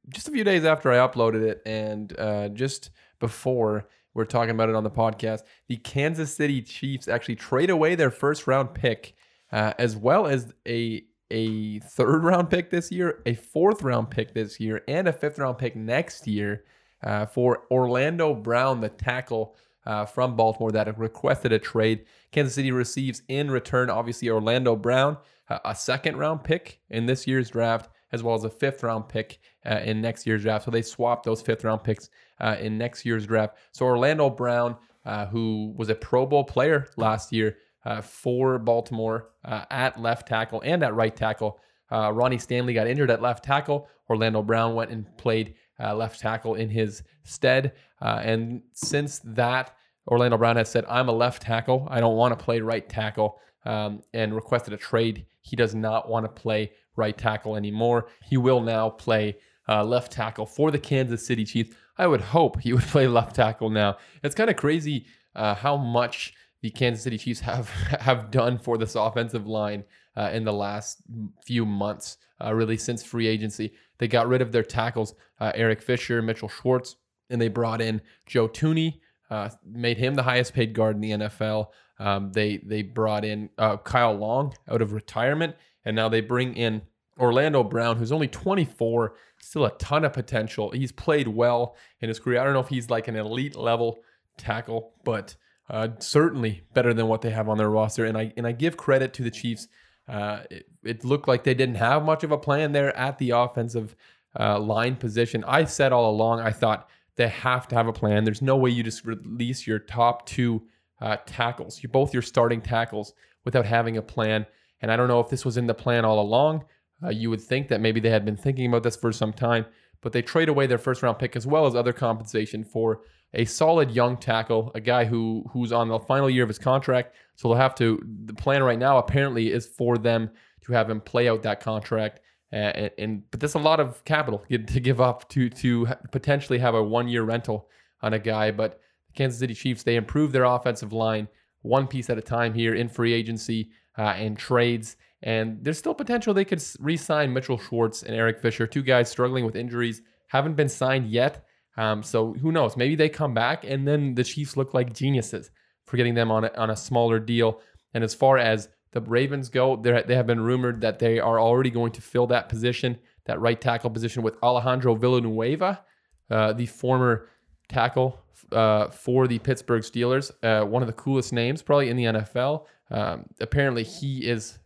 [0.10, 4.69] just a few days after I uploaded it, and uh, just before we're talking about
[4.69, 9.15] it on the podcast, the Kansas City Chiefs actually trade away their first round pick,
[9.52, 14.36] uh, as well as a a third round pick this year, a fourth round pick
[14.36, 16.63] this year, and a fifth round pick next year
[17.02, 19.56] uh, for Orlando Brown, the tackle
[19.88, 22.06] uh, from Baltimore that requested a trade.
[22.32, 25.17] Kansas City receives in return, obviously, Orlando Brown,
[25.50, 29.39] a second round pick in this year's draft, as well as a fifth round pick
[29.65, 30.65] uh, in next year's draft.
[30.65, 32.10] So they swapped those fifth round picks
[32.41, 33.58] uh, in next year's draft.
[33.71, 39.30] So Orlando Brown, uh, who was a Pro Bowl player last year uh, for Baltimore
[39.45, 41.60] uh, at left tackle and at right tackle.
[41.89, 43.88] Uh, Ronnie Stanley got injured at left tackle.
[44.10, 47.73] Orlando Brown went and played uh, left tackle in his stead.
[48.02, 49.76] Uh, and since that,
[50.07, 51.87] Orlando Brown has said, I'm a left tackle.
[51.89, 55.25] I don't want to play right tackle um, and requested a trade.
[55.41, 58.07] He does not want to play right tackle anymore.
[58.23, 61.75] He will now play uh, left tackle for the Kansas City Chiefs.
[61.97, 63.97] I would hope he would play left tackle now.
[64.23, 68.77] It's kind of crazy uh, how much the Kansas City Chiefs have have done for
[68.77, 69.83] this offensive line
[70.15, 71.01] uh, in the last
[71.45, 73.73] few months, uh, really since free agency.
[73.99, 76.95] They got rid of their tackles, uh, Eric Fisher, Mitchell Schwartz,
[77.29, 81.11] and they brought in Joe Thuney, uh, made him the highest paid guard in the
[81.11, 81.67] NFL.
[81.99, 86.55] Um, they they brought in uh, Kyle Long out of retirement, and now they bring
[86.55, 86.81] in
[87.19, 90.71] Orlando Brown, who's only 24, still a ton of potential.
[90.71, 92.39] He's played well in his career.
[92.39, 93.99] I don't know if he's like an elite level
[94.37, 95.35] tackle, but
[95.69, 98.05] uh, certainly better than what they have on their roster.
[98.05, 99.67] And I and I give credit to the Chiefs.
[100.07, 103.31] Uh, it, it looked like they didn't have much of a plan there at the
[103.31, 103.95] offensive
[104.39, 105.43] uh, line position.
[105.45, 106.87] I said all along, I thought
[107.17, 108.23] they have to have a plan.
[108.23, 110.63] There's no way you just release your top two
[111.01, 114.45] uh, tackles, you both your starting tackles, without having a plan.
[114.82, 116.65] And I don't know if this was in the plan all along.
[117.03, 119.65] Uh, you would think that maybe they had been thinking about this for some time,
[120.01, 123.01] but they trade away their first round pick as well as other compensation for
[123.34, 127.15] a solid young tackle, a guy who who's on the final year of his contract.
[127.36, 128.01] So they'll have to.
[128.25, 130.30] The plan right now apparently is for them
[130.62, 132.21] to have him play out that contract.
[132.51, 136.60] Uh, and, and but that's a lot of capital to give up to to potentially
[136.60, 137.67] have a one year rental
[138.01, 138.51] on a guy.
[138.51, 141.27] But the Kansas City Chiefs they improve their offensive line
[141.62, 144.95] one piece at a time here in free agency uh, and trades.
[145.23, 149.45] And there's still potential they could re-sign Mitchell Schwartz and Eric Fisher, two guys struggling
[149.45, 151.45] with injuries, haven't been signed yet.
[151.75, 152.77] Um, so who knows?
[152.77, 155.51] Maybe they come back and then the Chiefs look like geniuses
[155.86, 157.62] for getting them on a, on a smaller deal.
[157.93, 158.69] And as far as
[159.05, 162.49] the Ravens go, they have been rumored that they are already going to fill that
[162.49, 165.83] position, that right tackle position, with Alejandro Villanueva,
[166.31, 167.29] uh, the former
[167.69, 168.19] tackle
[168.51, 170.31] uh, for the Pittsburgh Steelers.
[170.41, 172.65] Uh, one of the coolest names, probably in the NFL.
[172.89, 174.57] Um, apparently, he is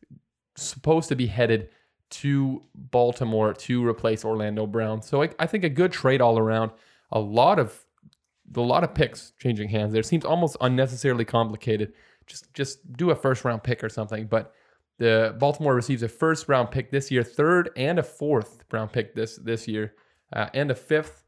[0.56, 1.70] supposed to be headed
[2.10, 5.02] to Baltimore to replace Orlando Brown.
[5.02, 6.72] So I, I think a good trade all around
[7.12, 7.86] a lot of
[8.54, 10.04] a lot of picks changing hands there.
[10.04, 11.94] Seems almost unnecessarily complicated.
[12.32, 14.26] Just just do a first round pick or something.
[14.26, 14.54] But
[14.98, 19.14] the Baltimore receives a first round pick this year, third and a fourth round pick
[19.14, 19.96] this this year,
[20.34, 21.24] uh, and a fifth.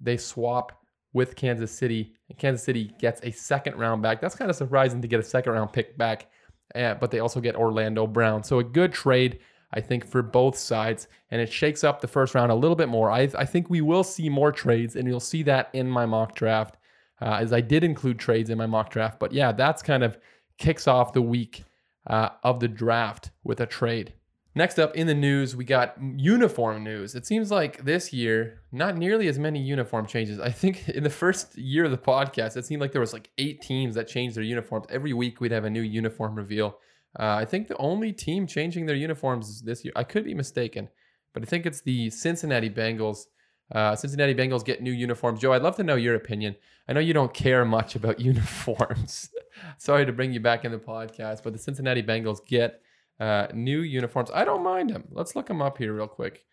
[0.00, 0.72] They swap
[1.12, 4.20] with Kansas City, and Kansas City gets a second round back.
[4.20, 6.26] That's kind of surprising to get a second round pick back,
[6.74, 8.42] uh, but they also get Orlando Brown.
[8.42, 9.38] So a good trade.
[9.70, 11.08] I think, for both sides.
[11.30, 13.10] And it shakes up the first round a little bit more.
[13.10, 16.34] I, I think we will see more trades, and you'll see that in my mock
[16.34, 16.78] draft,
[17.20, 19.20] uh, as I did include trades in my mock draft.
[19.20, 20.16] But yeah, that's kind of
[20.58, 21.64] kicks off the week
[22.06, 24.12] uh, of the draft with a trade.
[24.54, 27.14] Next up in the news, we got uniform news.
[27.14, 30.40] It seems like this year, not nearly as many uniform changes.
[30.40, 33.30] I think in the first year of the podcast, it seemed like there was like
[33.38, 34.86] eight teams that changed their uniforms.
[34.90, 36.78] Every week we'd have a new uniform reveal.
[37.18, 40.88] Uh, I think the only team changing their uniforms this year, I could be mistaken,
[41.32, 43.26] but I think it's the Cincinnati Bengals.
[43.72, 45.40] Uh, Cincinnati Bengals get new uniforms.
[45.40, 46.56] Joe, I'd love to know your opinion.
[46.88, 49.30] I know you don't care much about uniforms.
[49.78, 52.80] Sorry to bring you back in the podcast, but the Cincinnati Bengals get
[53.20, 54.30] uh, new uniforms.
[54.32, 55.04] I don't mind them.
[55.10, 56.44] Let's look them up here real quick.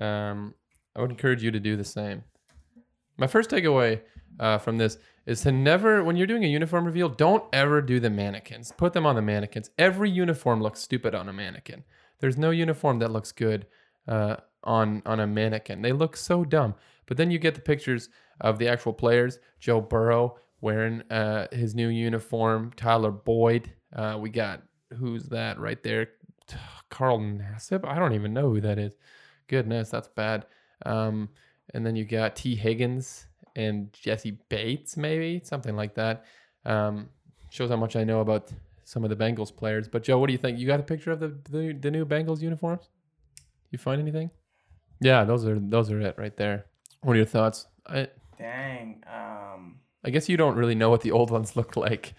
[0.00, 0.54] Um,
[0.96, 2.24] I would encourage you to do the same.
[3.16, 4.00] My first takeaway
[4.38, 8.00] uh, from this is to never, when you're doing a uniform reveal, don't ever do
[8.00, 8.72] the mannequins.
[8.76, 9.70] Put them on the mannequins.
[9.78, 11.84] Every uniform looks stupid on a mannequin.
[12.20, 13.66] There's no uniform that looks good
[14.06, 15.82] uh, on on a mannequin.
[15.82, 16.74] They look so dumb.
[17.06, 18.08] But then you get the pictures
[18.40, 19.38] of the actual players.
[19.60, 22.72] Joe Burrow wearing uh, his new uniform.
[22.76, 23.72] Tyler Boyd.
[23.94, 24.62] Uh, we got
[24.98, 26.08] who's that right there?
[26.90, 27.86] Carl Nassib.
[27.86, 28.94] I don't even know who that is.
[29.48, 30.46] Goodness, that's bad.
[30.86, 31.28] Um,
[31.74, 36.24] and then you got Tee Higgins and Jessie Bates, maybe something like that.
[36.64, 37.08] Um,
[37.50, 38.50] shows how much I know about
[38.84, 39.88] some of the Bengals players.
[39.88, 40.58] But Joe, what do you think?
[40.58, 42.88] You got a picture of the the, the new Bengals uniforms?
[43.70, 44.30] You find anything?
[45.00, 46.66] Yeah, those are those are it right there.
[47.02, 47.66] What are your thoughts?
[47.86, 49.02] I, Dang.
[49.06, 49.76] Um.
[50.04, 52.14] I guess you don't really know what the old ones look like.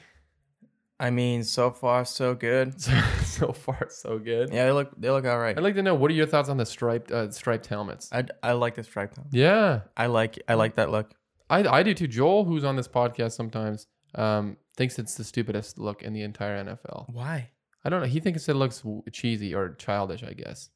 [1.00, 2.74] I mean, so far so good.
[3.30, 4.52] So, so far so good.
[4.52, 5.58] Yeah, they look they look all right.
[5.58, 8.10] I'd like to know what are your thoughts on the striped uh, striped helmets?
[8.12, 9.18] I, I like the striped.
[9.32, 11.14] Yeah, I like I like that look.
[11.50, 12.08] I I do too.
[12.08, 16.62] Joel, who's on this podcast sometimes, um, thinks it's the stupidest look in the entire
[16.64, 17.14] NFL.
[17.14, 17.52] Why?
[17.86, 18.08] I don't know.
[18.08, 20.24] He thinks it looks cheesy or childish.
[20.24, 20.70] I guess.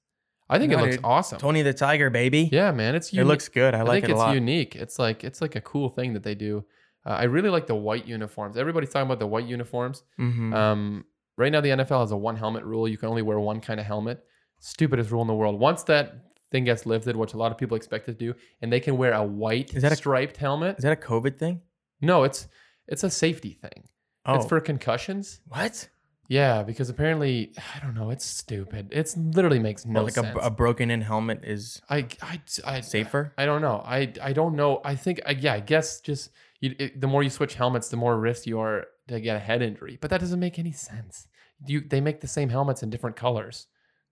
[0.50, 1.06] I think no, it looks dude.
[1.06, 1.39] awesome.
[1.39, 2.50] Tony the Tiger, baby.
[2.52, 3.26] Yeah, man, it's unique.
[3.26, 3.74] it looks good.
[3.74, 4.30] I, I like it a lot.
[4.30, 4.76] It's unique.
[4.76, 6.63] It's like it's like a cool thing that they do.
[7.06, 8.58] Uh, I really like the white uniforms.
[8.58, 10.04] Everybody's talking about the white uniforms.
[10.20, 10.54] Mm-hmm.
[10.54, 11.06] Um,
[11.38, 12.88] right now, the NFL has a one helmet rule.
[12.88, 14.24] You can only wear one kind of helmet.
[14.60, 15.60] Stupidest rule in the world.
[15.60, 18.72] Once that thing gets lifted, which a lot of people expect it to do, and
[18.72, 20.78] they can wear a white is that a, striped helmet.
[20.78, 21.62] Is that a COVID thing?
[22.00, 22.48] No, it's
[22.88, 23.89] it's a safety thing.
[24.26, 24.36] Oh.
[24.36, 25.42] It's for concussions.
[25.48, 25.89] What?
[26.30, 28.10] Yeah, because apparently I don't know.
[28.10, 28.89] It's stupid.
[28.92, 30.36] It's literally makes no like sense.
[30.36, 33.34] A, a broken in helmet is I, I, I safer.
[33.38, 33.84] I don't know.
[33.86, 34.80] I I don't know.
[34.86, 35.54] I think I, yeah.
[35.54, 36.30] I guess just
[36.63, 39.39] you, it, the more you switch helmets, the more risk you are to get a
[39.39, 39.97] head injury.
[39.99, 41.28] But that doesn't make any sense.
[41.67, 43.67] You they make the same helmets in different colors.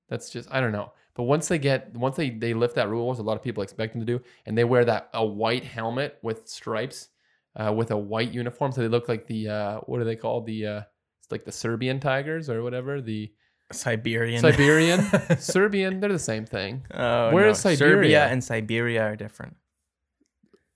[0.10, 0.92] That's just I don't know.
[1.16, 3.64] But once they get once they they lift that rule, as a lot of people
[3.64, 7.08] expect them to do, and they wear that a white helmet with stripes,
[7.56, 10.46] uh, with a white uniform, so they look like the uh, what are they called?
[10.46, 10.82] The uh,
[11.24, 13.00] it's like the Serbian tigers or whatever.
[13.00, 13.32] The
[13.72, 14.42] Siberian.
[14.42, 15.08] Siberian,
[15.40, 16.86] Serbian, they're the same thing.
[16.94, 17.52] Oh, Where no.
[17.52, 17.94] is Siberia?
[17.94, 19.56] Serbia and Siberia are different.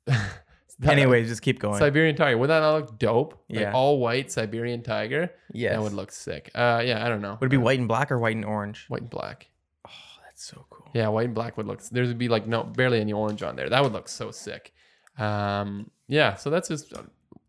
[0.79, 1.77] That- Anyways, just keep going.
[1.79, 2.37] Siberian tiger.
[2.37, 3.33] Would that not look dope?
[3.49, 3.71] Like Yeah.
[3.73, 5.31] all white Siberian tiger.
[5.53, 5.71] Yeah.
[5.73, 6.51] That would look sick.
[6.53, 7.37] Uh, yeah, I don't know.
[7.39, 8.85] Would it be Uh, white and black or white and orange?
[8.89, 9.49] white and black?
[9.87, 9.91] Oh,
[10.25, 10.89] that's so cool.
[10.93, 11.81] Yeah, white and black would look.
[11.83, 13.69] There would be like no barely any orange on there.
[13.69, 14.73] That would look so sick.
[15.17, 16.93] Um, yeah, so that's just,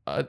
[0.07, 0.23] uh,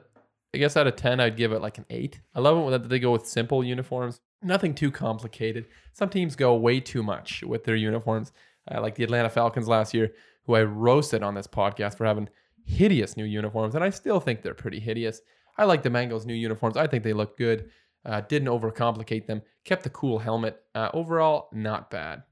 [0.53, 2.19] I guess out of 10, I'd give it like an 8.
[2.33, 5.67] I love it that they go with simple uniforms, nothing too complicated.
[5.93, 8.31] Some teams go way too much with their uniforms,
[8.71, 10.13] uh, like the Atlanta Falcons last year,
[10.45, 12.29] who I roasted on this podcast for having
[12.67, 15.21] hideous new uniforms, and I still think they're pretty hideous.
[15.57, 16.77] I like the Bengals' new uniforms.
[16.77, 17.71] I think they look good.
[18.05, 19.41] Uh, didn't overcomplicate them.
[19.63, 20.61] Kept the cool helmet.
[20.75, 22.23] Uh, overall, not bad.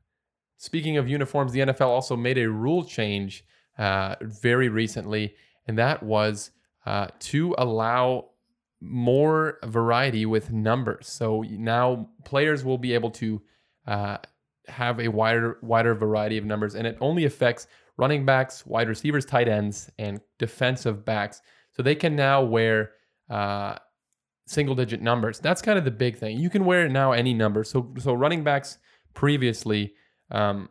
[0.57, 3.43] Speaking of uniforms, the NFL also made a rule change
[3.77, 5.35] uh, very recently,
[5.67, 6.51] and that was
[6.85, 8.29] uh, to allow
[8.79, 11.07] more variety with numbers.
[11.07, 13.41] So now players will be able to
[13.87, 14.17] uh,
[14.67, 19.25] have a wider wider variety of numbers, and it only affects running backs, wide receivers,
[19.25, 21.41] tight ends, and defensive backs.
[21.71, 22.91] So they can now wear
[23.29, 23.75] uh,
[24.47, 25.39] single digit numbers.
[25.39, 26.37] That's kind of the big thing.
[26.39, 27.63] You can wear now any number.
[27.63, 28.77] So so running backs
[29.13, 29.93] previously
[30.31, 30.69] um,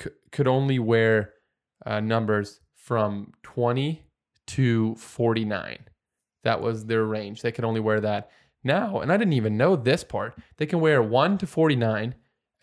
[0.00, 1.34] c- could only wear
[1.86, 4.02] uh, numbers from 20
[4.46, 5.78] to 49.
[6.42, 7.42] That was their range.
[7.42, 8.30] They could only wear that
[8.62, 9.00] now.
[9.00, 10.38] And I didn't even know this part.
[10.58, 12.14] They can wear 1 to 49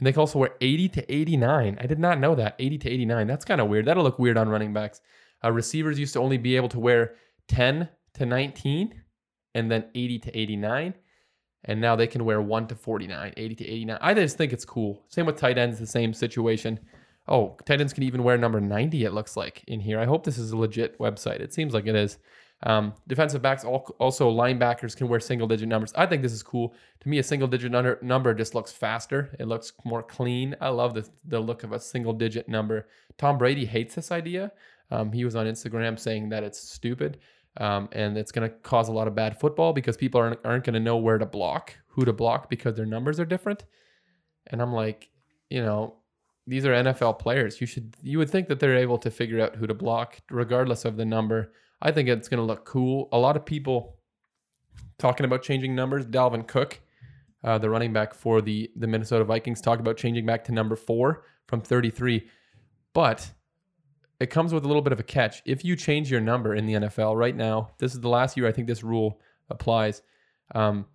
[0.02, 1.78] and they can also wear 80 to 89.
[1.80, 2.56] I did not know that.
[2.58, 3.28] 80 to 89.
[3.28, 3.86] That's kind of weird.
[3.86, 5.00] That'll look weird on running backs.
[5.44, 7.14] Uh, receivers used to only be able to wear
[7.50, 9.00] 10 to 19
[9.54, 10.96] and then 80 to 89.
[11.66, 13.98] And now they can wear 1 to 49, 80 to 89.
[14.02, 15.04] I just think it's cool.
[15.10, 16.80] Same with tight ends, the same situation.
[17.28, 20.00] Oh, tight ends can even wear number 90, it looks like, in here.
[20.00, 21.42] I hope this is a legit website.
[21.42, 22.18] It seems like it is.
[22.64, 25.92] Um, defensive backs, also linebackers can wear single digit numbers.
[25.96, 26.76] I think this is cool.
[27.00, 27.72] To me, a single digit
[28.04, 29.36] number just looks faster.
[29.40, 30.56] It looks more clean.
[30.62, 32.88] I love the, the look of a single digit number.
[33.18, 34.52] Tom Brady hates this idea.
[34.92, 37.18] Um, he was on Instagram saying that it's stupid
[37.58, 40.64] um, and it's going to cause a lot of bad football because people aren't, aren't
[40.64, 43.64] going to know where to block, who to block because their numbers are different.
[44.48, 45.10] And I'm like,
[45.50, 45.96] you know,
[46.48, 47.62] these are NFL players.
[47.62, 50.86] You should you would think that they're able to figure out who to block regardless
[50.86, 51.54] of the number.
[51.82, 53.10] I think it's going to look cool.
[53.12, 53.98] A lot of people
[55.00, 56.06] talking about changing numbers.
[56.06, 56.80] Dalvin Cook,
[57.44, 60.76] uh, the running back for the the Minnesota Vikings, talked about changing back to number
[60.76, 62.28] four from 33.
[62.94, 63.32] But
[64.20, 65.42] it comes with a little bit of a catch.
[65.46, 68.48] If you change your number in the NFL right now, this is the last year
[68.48, 70.04] I think this rule applies.
[70.54, 70.86] Um,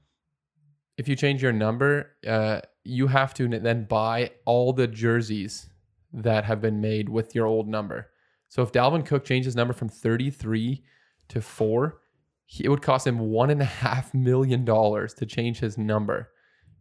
[0.96, 5.68] if you change your number, uh, you have to then buy all the jerseys
[6.12, 8.11] that have been made with your old number.
[8.49, 10.83] So if Dalvin Cook changes his number from 33
[11.29, 12.01] to four,
[12.45, 16.31] he, it would cost him one and a half million dollars to change his number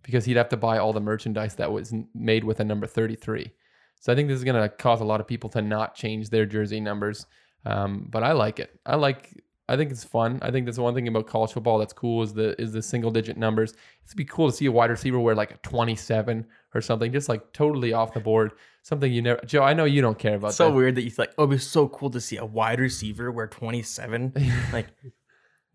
[0.04, 3.52] because he'd have to buy all the merchandise that was made with a number 33.
[4.00, 6.30] So I think this is going to cause a lot of people to not change
[6.30, 7.26] their jersey numbers.
[7.66, 8.80] Um, but I like it.
[8.86, 9.44] I like.
[9.68, 10.40] I think it's fun.
[10.42, 13.10] I think that's one thing about college football that's cool is the is the single
[13.12, 13.74] digit numbers.
[14.06, 17.30] It'd be cool to see a wide receiver wear like a 27 or something, just
[17.30, 18.52] like totally off the board.
[18.84, 19.64] Something you never, Joe.
[19.64, 20.54] I know you don't care about.
[20.54, 20.76] So that.
[20.76, 21.34] weird that you like.
[21.38, 24.34] Oh, it'd be so cool to see a wide receiver wear 27.
[24.74, 24.88] like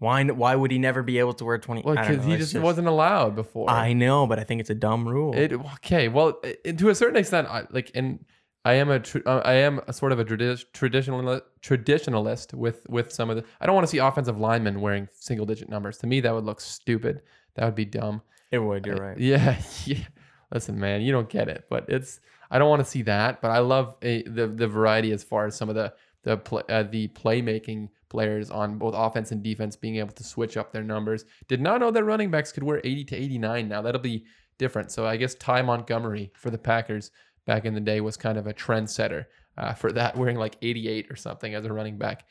[0.00, 0.24] why?
[0.24, 1.82] Why would he never be able to wear twenty?
[1.84, 3.68] Well, because he just, just, wasn't allowed before.
[3.68, 5.36] I know, but I think it's a dumb rule.
[5.36, 6.08] It okay.
[6.08, 8.24] Well, it, to a certain extent, I, like, and
[8.64, 13.10] I am a uh, I am a sort of a tradi- traditional traditionalist with with
[13.10, 13.44] some of the.
[13.60, 15.96] I don't want to see offensive linemen wearing single digit numbers.
[15.98, 17.22] To me, that would look stupid.
[17.54, 18.22] That would be dumb.
[18.50, 18.84] It would.
[18.84, 19.18] You're uh, right.
[19.18, 20.04] Yeah, yeah.
[20.52, 22.20] Listen, man, you don't get it, but it's.
[22.50, 25.46] I don't want to see that, but I love a, the the variety as far
[25.46, 25.94] as some of the
[26.24, 30.56] the play, uh, the playmaking players on both offense and defense being able to switch
[30.56, 31.24] up their numbers.
[31.48, 33.82] Did not know that running backs could wear 80 to 89 now.
[33.82, 34.24] That'll be
[34.58, 34.92] different.
[34.92, 37.12] So I guess Ty Montgomery for the Packers
[37.50, 39.26] back in the day was kind of a trendsetter
[39.58, 42.24] uh, for that, wearing like 88 or something as a running back.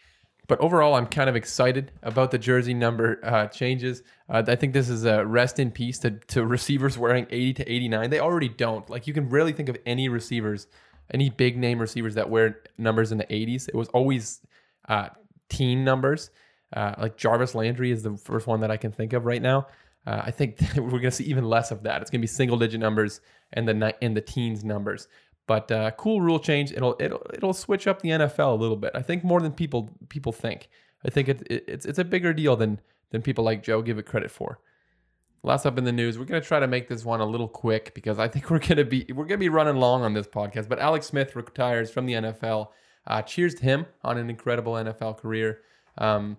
[0.48, 4.02] But overall, I'm kind of excited about the jersey number uh, changes.
[4.30, 7.70] Uh, I think this is a rest in peace to, to receivers wearing 80 to
[7.70, 8.10] 89.
[8.10, 8.90] They already don't.
[8.90, 10.68] Like, you can really think of any receivers,
[11.14, 13.68] any big name receivers that wear numbers in the 80s.
[13.68, 14.40] It was always
[14.88, 15.10] uh,
[15.50, 16.32] teen numbers.
[16.72, 19.68] Uh, like Jarvis Landry is the first one that I can think of right now.
[20.10, 22.02] Uh, I think we're going to see even less of that.
[22.02, 23.22] It's going to be single digit numbers
[23.54, 25.08] and the in the teens numbers.
[25.46, 26.72] But uh, cool rule change.
[26.72, 28.92] It'll it'll it'll switch up the NFL a little bit.
[28.96, 30.70] I think more than people people think.
[31.06, 34.00] I think it, it, it's it's a bigger deal than than people like Joe give
[34.00, 34.60] it credit for.
[35.44, 37.94] Last up in the news, we're gonna try to make this one a little quick
[37.94, 40.68] because I think we're gonna be we're gonna be running long on this podcast.
[40.68, 42.70] But Alex Smith retires from the NFL.
[43.06, 45.62] Uh, cheers to him on an incredible NFL career.
[46.00, 46.38] Um,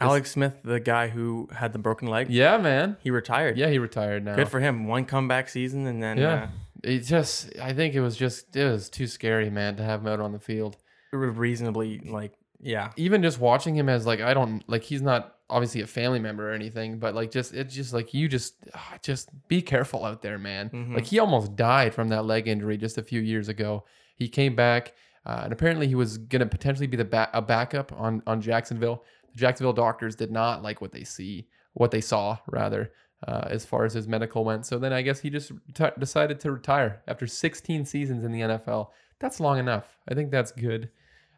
[0.00, 2.30] Alex Smith, the guy who had the broken leg.
[2.30, 2.96] Yeah, man.
[3.02, 3.58] He retired.
[3.58, 4.36] Yeah, he retired now.
[4.36, 4.86] Good for him.
[4.86, 6.34] One comeback season and then yeah.
[6.44, 6.48] Uh,
[6.84, 10.06] it just I think it was just it was too scary, man, to have him
[10.06, 10.76] out on the field.
[11.12, 12.92] Reasonably like yeah.
[12.96, 16.50] Even just watching him as like I don't like he's not obviously a family member
[16.50, 20.22] or anything, but like just it's just like you just ah, just be careful out
[20.22, 20.70] there, man.
[20.70, 20.94] Mm-hmm.
[20.96, 23.84] Like he almost died from that leg injury just a few years ago.
[24.16, 24.94] He came back
[25.26, 28.40] Uh, and apparently, he was going to potentially be the ba- a backup on on
[28.40, 29.02] Jacksonville.
[29.32, 32.92] The Jacksonville doctors did not like what they see, what they saw rather,
[33.26, 34.66] uh, as far as his medical went.
[34.66, 35.52] So then I guess he just
[35.98, 38.88] decided to retire after 16 seasons in the NFL.
[39.18, 39.98] That's long enough.
[40.08, 40.90] I think that's good.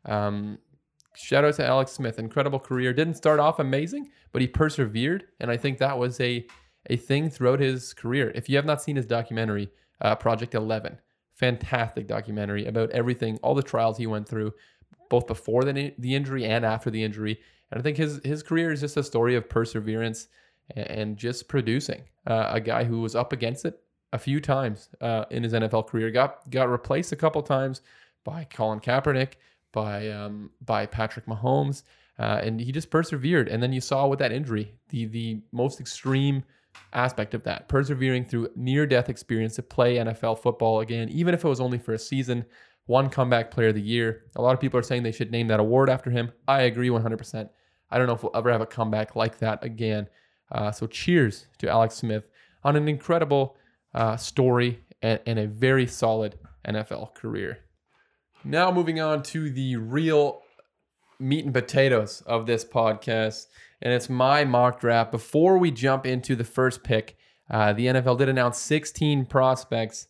[0.05, 0.59] Um,
[1.15, 2.93] shout out to Alex Smith, incredible career.
[2.93, 6.47] Didn't start off amazing, but he persevered, and I think that was a
[6.89, 8.33] a thing throughout his career.
[8.35, 10.99] If you have not seen his documentary, uh, Project Eleven,
[11.35, 14.53] fantastic documentary about everything, all the trials he went through,
[15.09, 17.41] both before the the injury and after the injury.
[17.71, 20.29] And I think his his career is just a story of perseverance
[20.77, 22.03] and, just producing.
[22.27, 23.81] Uh, a guy who was up against it
[24.13, 27.83] a few times uh, in his NFL career, got got replaced a couple times
[28.25, 29.35] by Colin Kaepernick
[29.73, 31.83] by um, by Patrick Mahomes,
[32.19, 33.49] uh, and he just persevered.
[33.49, 36.45] And then you saw with that injury, the the most extreme
[36.93, 41.45] aspect of that, persevering through near death experience to play NFL football again, even if
[41.45, 42.45] it was only for a season.
[42.87, 44.25] One comeback player of the year.
[44.35, 46.33] A lot of people are saying they should name that award after him.
[46.49, 47.49] I agree 100%.
[47.91, 50.09] I don't know if we'll ever have a comeback like that again.
[50.51, 52.25] Uh, so cheers to Alex Smith
[52.65, 53.57] on an incredible
[53.95, 57.59] uh, story and, and a very solid NFL career.
[58.45, 60.43] Now, moving on to the real
[61.19, 63.47] meat and potatoes of this podcast,
[63.83, 65.11] and it's my mock draft.
[65.11, 67.17] Before we jump into the first pick,
[67.51, 70.07] uh, the NFL did announce 16 prospects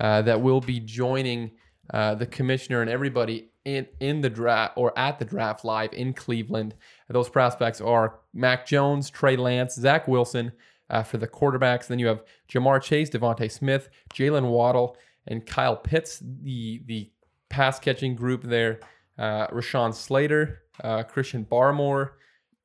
[0.00, 1.52] uh, that will be joining
[1.92, 6.14] uh, the commissioner and everybody in, in the draft or at the draft live in
[6.14, 6.74] Cleveland.
[7.08, 10.52] Those prospects are Mac Jones, Trey Lance, Zach Wilson
[10.90, 11.86] uh, for the quarterbacks.
[11.86, 17.10] Then you have Ja'Marr Chase, DeVonta Smith, Jaylen Waddle, and Kyle Pitts, the the
[17.48, 18.80] pass catching group there.
[19.16, 22.12] Uh, Rashawn Slater, uh, Christian Barmore,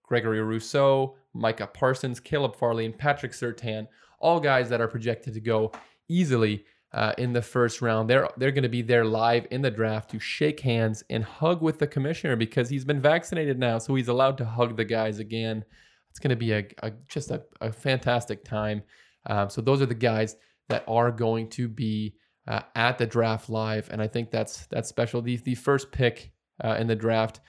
[0.03, 3.87] Gregory Rousseau, Micah Parsons, Caleb Farley, and Patrick Surtain,
[4.19, 5.71] all guys that are projected to go
[6.07, 8.09] easily uh, in the first round.
[8.09, 11.61] They're they're going to be there live in the draft to shake hands and hug
[11.61, 15.19] with the commissioner because he's been vaccinated now, so he's allowed to hug the guys
[15.19, 15.63] again.
[16.09, 18.81] It's going to be a, a just a, a, fantastic time.
[19.27, 20.35] Um, so those are the guys
[20.69, 22.15] that are going to be
[22.47, 25.21] uh, at the draft live, and I think that's that's special.
[25.21, 26.31] The the first pick
[26.63, 27.39] uh, in the draft,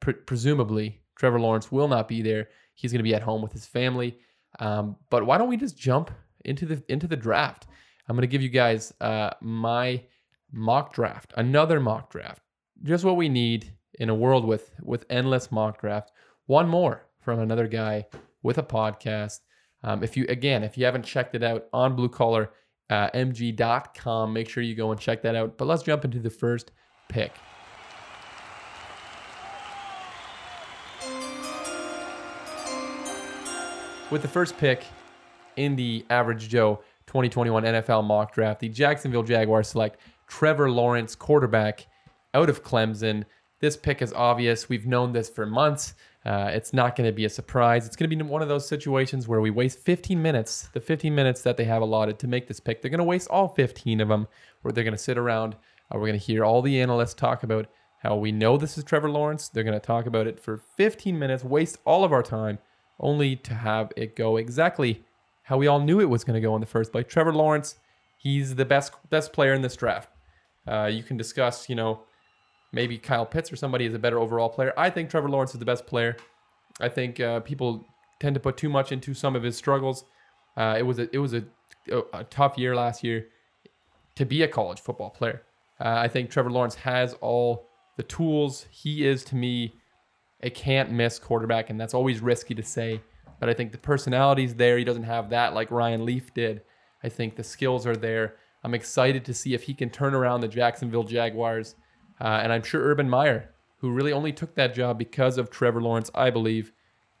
[0.00, 2.48] pre- presumably Trevor Lawrence will not be there.
[2.74, 4.18] He's going to be at home with his family.
[4.60, 6.10] Um, but why don't we just jump
[6.44, 7.68] into the into the draft?
[8.08, 10.02] I'm going to give you guys uh, my
[10.52, 12.42] mock draft, another mock draft,
[12.82, 16.12] just what we need in a world with with endless mock draft.
[16.46, 18.06] One more from another guy
[18.42, 19.40] with a podcast.
[19.82, 22.50] Um, if you again, if you haven't checked it out on Blue Collar
[22.90, 24.32] uh, mg.com.
[24.32, 25.58] Make sure you go and check that out.
[25.58, 26.72] But let's jump into the first
[27.08, 27.32] pick.
[34.10, 34.84] With the first pick
[35.56, 41.86] in the Average Joe 2021 NFL mock draft, the Jacksonville Jaguars select Trevor Lawrence, quarterback
[42.34, 43.24] out of Clemson.
[43.60, 44.68] This pick is obvious.
[44.68, 45.94] We've known this for months.
[46.26, 47.86] Uh, it's not going to be a surprise.
[47.86, 51.14] It's going to be one of those situations where we waste 15 minutes, the 15
[51.14, 52.82] minutes that they have allotted to make this pick.
[52.82, 54.28] They're going to waste all 15 of them,
[54.60, 55.54] where they're going to sit around.
[55.54, 57.68] Uh, we're going to hear all the analysts talk about
[58.02, 59.48] how we know this is Trevor Lawrence.
[59.48, 62.58] They're going to talk about it for 15 minutes, waste all of our time,
[63.00, 65.06] only to have it go exactly
[65.48, 67.06] how we all knew it was going to go in the first place.
[67.08, 67.76] Trevor Lawrence,
[68.18, 70.10] he's the best best player in this draft.
[70.66, 72.02] Uh, you can discuss, you know,
[72.70, 74.74] maybe Kyle Pitts or somebody is a better overall player.
[74.76, 76.18] I think Trevor Lawrence is the best player.
[76.82, 77.86] I think uh, people
[78.20, 80.04] tend to put too much into some of his struggles.
[80.54, 81.44] Uh, it was a it was a,
[82.12, 83.28] a, tough year last year
[84.16, 85.44] to be a college football player.
[85.80, 88.66] Uh, I think Trevor Lawrence has all the tools.
[88.70, 89.72] He is to me
[90.42, 93.00] a can't miss quarterback, and that's always risky to say.
[93.40, 94.78] But I think the personality's there.
[94.78, 96.62] He doesn't have that like Ryan Leaf did.
[97.02, 98.36] I think the skills are there.
[98.64, 101.76] I'm excited to see if he can turn around the Jacksonville Jaguars
[102.20, 105.80] uh, and I'm sure Urban Meyer, who really only took that job because of Trevor
[105.80, 106.72] Lawrence, I believe,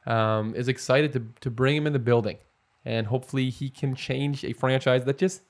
[0.06, 2.38] um, is excited to, to bring him in the building.
[2.84, 5.42] And hopefully he can change a franchise that just,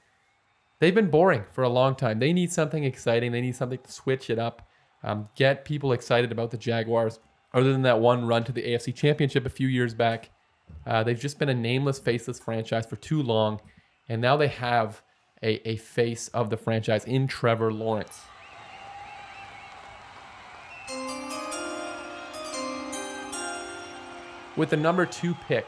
[0.81, 2.19] they've been boring for a long time.
[2.19, 3.33] They need something exciting.
[3.33, 4.69] They need something to switch it up,
[5.03, 7.21] um, get people excited about the Jaguars.
[7.55, 10.31] Other than that one run to the AFC Championship a few years back,
[10.87, 13.61] uh, they've just been a nameless, faceless franchise for too long.
[14.09, 15.03] And now they have
[15.43, 18.21] a, a face of the franchise in Trevor Lawrence.
[24.57, 25.67] With the number two pick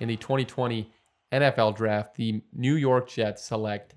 [0.00, 0.90] in the 2020
[1.32, 3.94] NFL draft, the New York Jets select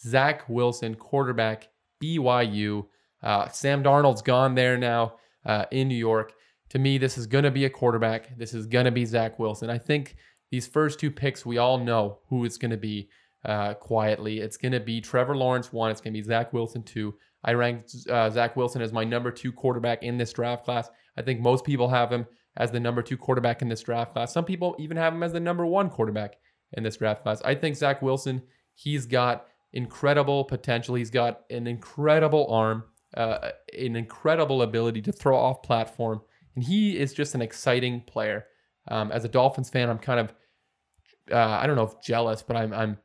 [0.00, 1.68] Zach Wilson, quarterback,
[2.02, 2.86] BYU.
[3.22, 5.14] Uh, Sam Darnold's gone there now
[5.44, 6.32] uh, in New York.
[6.72, 8.36] To me, this is going to be a quarterback.
[8.36, 9.70] This is going to be Zach Wilson.
[9.70, 10.16] I think
[10.50, 13.08] these first two picks, we all know who it's going to be.
[13.44, 14.38] uh, quietly.
[14.38, 15.90] It's going to be Trevor Lawrence one.
[15.90, 17.14] It's going to be Zach Wilson two.
[17.44, 20.88] I ranked uh, Zach Wilson as my number two quarterback in this draft class.
[21.16, 24.32] I think most people have him as the number two quarterback in this draft class.
[24.32, 26.36] Some people even have him as the number one quarterback
[26.74, 27.42] in this draft class.
[27.44, 28.42] I think Zach Wilson,
[28.74, 30.94] he's got incredible potential.
[30.94, 32.84] He's got an incredible arm,
[33.16, 36.20] uh, an incredible ability to throw off platform,
[36.54, 38.46] and he is just an exciting player.
[38.88, 40.34] Um, as a Dolphins fan, I'm kind of,
[41.30, 42.98] uh, I don't know if jealous, but I'm, I'm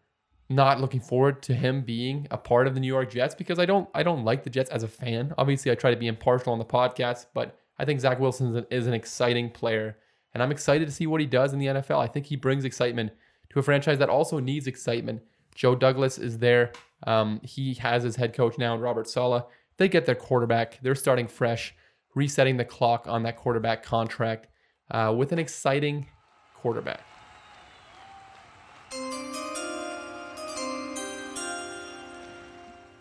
[0.50, 3.66] not looking forward to him being a part of the New York Jets because I
[3.66, 5.34] don't, I don't like the Jets as a fan.
[5.38, 8.88] Obviously, I try to be impartial on the podcast, but I think Zach Wilson is
[8.88, 9.98] an, exciting player,
[10.34, 12.00] and I'm excited to see what he does in the NFL.
[12.00, 13.12] I think he brings excitement
[13.50, 15.22] to a franchise that also needs excitement.
[15.54, 16.72] Joe Douglas is there.
[17.06, 19.46] Um, he has his head coach now, Robert Saleh.
[19.78, 20.80] They get their quarterback.
[20.82, 21.76] They're starting fresh,
[22.18, 24.48] resetting the clock on that quarterback contract
[24.90, 26.08] uh, with an exciting
[26.56, 27.02] quarterback.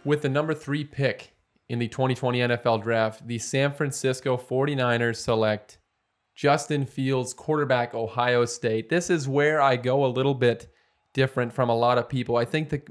[0.04, 1.32] With the number three pick
[1.68, 5.78] in the 2020 NFL Draft, the San Francisco 49ers select
[6.34, 8.90] Justin Fields, quarterback, Ohio State.
[8.90, 10.68] This is where I go a little bit
[11.14, 12.36] different from a lot of people.
[12.36, 12.86] I think that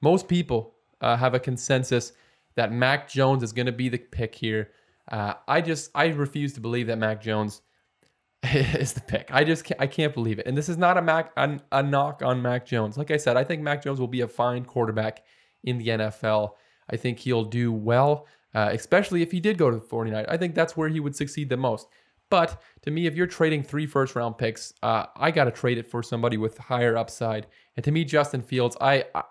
[0.00, 2.12] most people uh, have a consensus
[2.54, 4.70] that Mac Jones is going to be the pick here.
[5.10, 7.62] Uh, I just I refuse to believe that Mac Jones
[8.42, 9.28] is the pick.
[9.32, 10.46] I just can't, I can't believe it.
[10.46, 12.96] And this is not a Mac a, a knock on Mac Jones.
[12.96, 15.24] Like I said, I think Mac Jones will be a fine quarterback
[15.62, 16.52] in the NFL.
[16.90, 20.26] I think he'll do well, uh, especially if he did go to the 49.
[20.28, 21.88] I think that's where he would succeed the most.
[22.30, 25.78] But to me, if you're trading three first round picks, uh, I got to trade
[25.78, 27.46] it for somebody with higher upside.
[27.76, 29.22] And to me, Justin Fields, I, I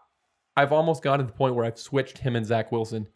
[0.57, 3.07] have almost gotten to the point where I've switched him and Zach Wilson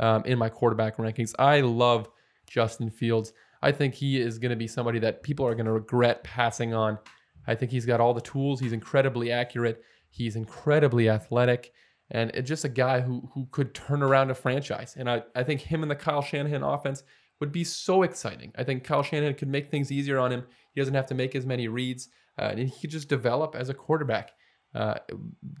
[0.00, 1.32] um, in my quarterback rankings.
[1.38, 2.08] I love
[2.48, 3.32] Justin Fields.
[3.62, 6.74] I think he is going to be somebody that people are going to regret passing
[6.74, 6.98] on.
[7.46, 8.58] I think he's got all the tools.
[8.58, 9.82] He's incredibly accurate.
[10.08, 11.72] He's incredibly athletic,
[12.10, 14.96] and just a guy who who could turn around a franchise.
[14.98, 17.04] And I, I think him and the Kyle Shanahan offense
[17.38, 18.52] would be so exciting.
[18.58, 20.44] I think Kyle Shanahan could make things easier on him.
[20.72, 23.68] He doesn't have to make as many reads, uh, and he could just develop as
[23.68, 24.32] a quarterback
[24.74, 24.94] uh,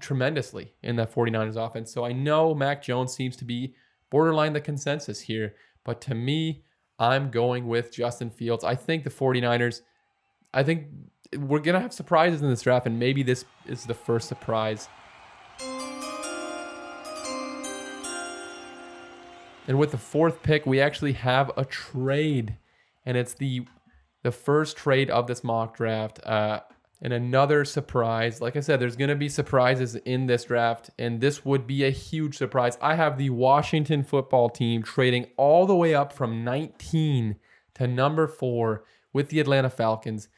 [0.00, 1.92] tremendously in that 49ers offense.
[1.92, 3.74] So I know Mac Jones seems to be
[4.10, 5.54] borderline the consensus here,
[5.84, 6.64] but to me,
[6.98, 8.64] I'm going with Justin Fields.
[8.64, 9.80] I think the 49ers,
[10.52, 10.86] I think
[11.34, 14.88] we're going to have surprises in this draft, and maybe this is the first surprise
[19.70, 22.56] And with the fourth pick, we actually have a trade,
[23.06, 23.68] and it's the
[24.24, 26.18] the first trade of this mock draft.
[26.26, 26.58] Uh,
[27.02, 28.40] and another surprise.
[28.40, 31.84] Like I said, there's going to be surprises in this draft, and this would be
[31.84, 32.76] a huge surprise.
[32.80, 37.36] I have the Washington football team trading all the way up from 19
[37.74, 40.28] to number four with the Atlanta Falcons,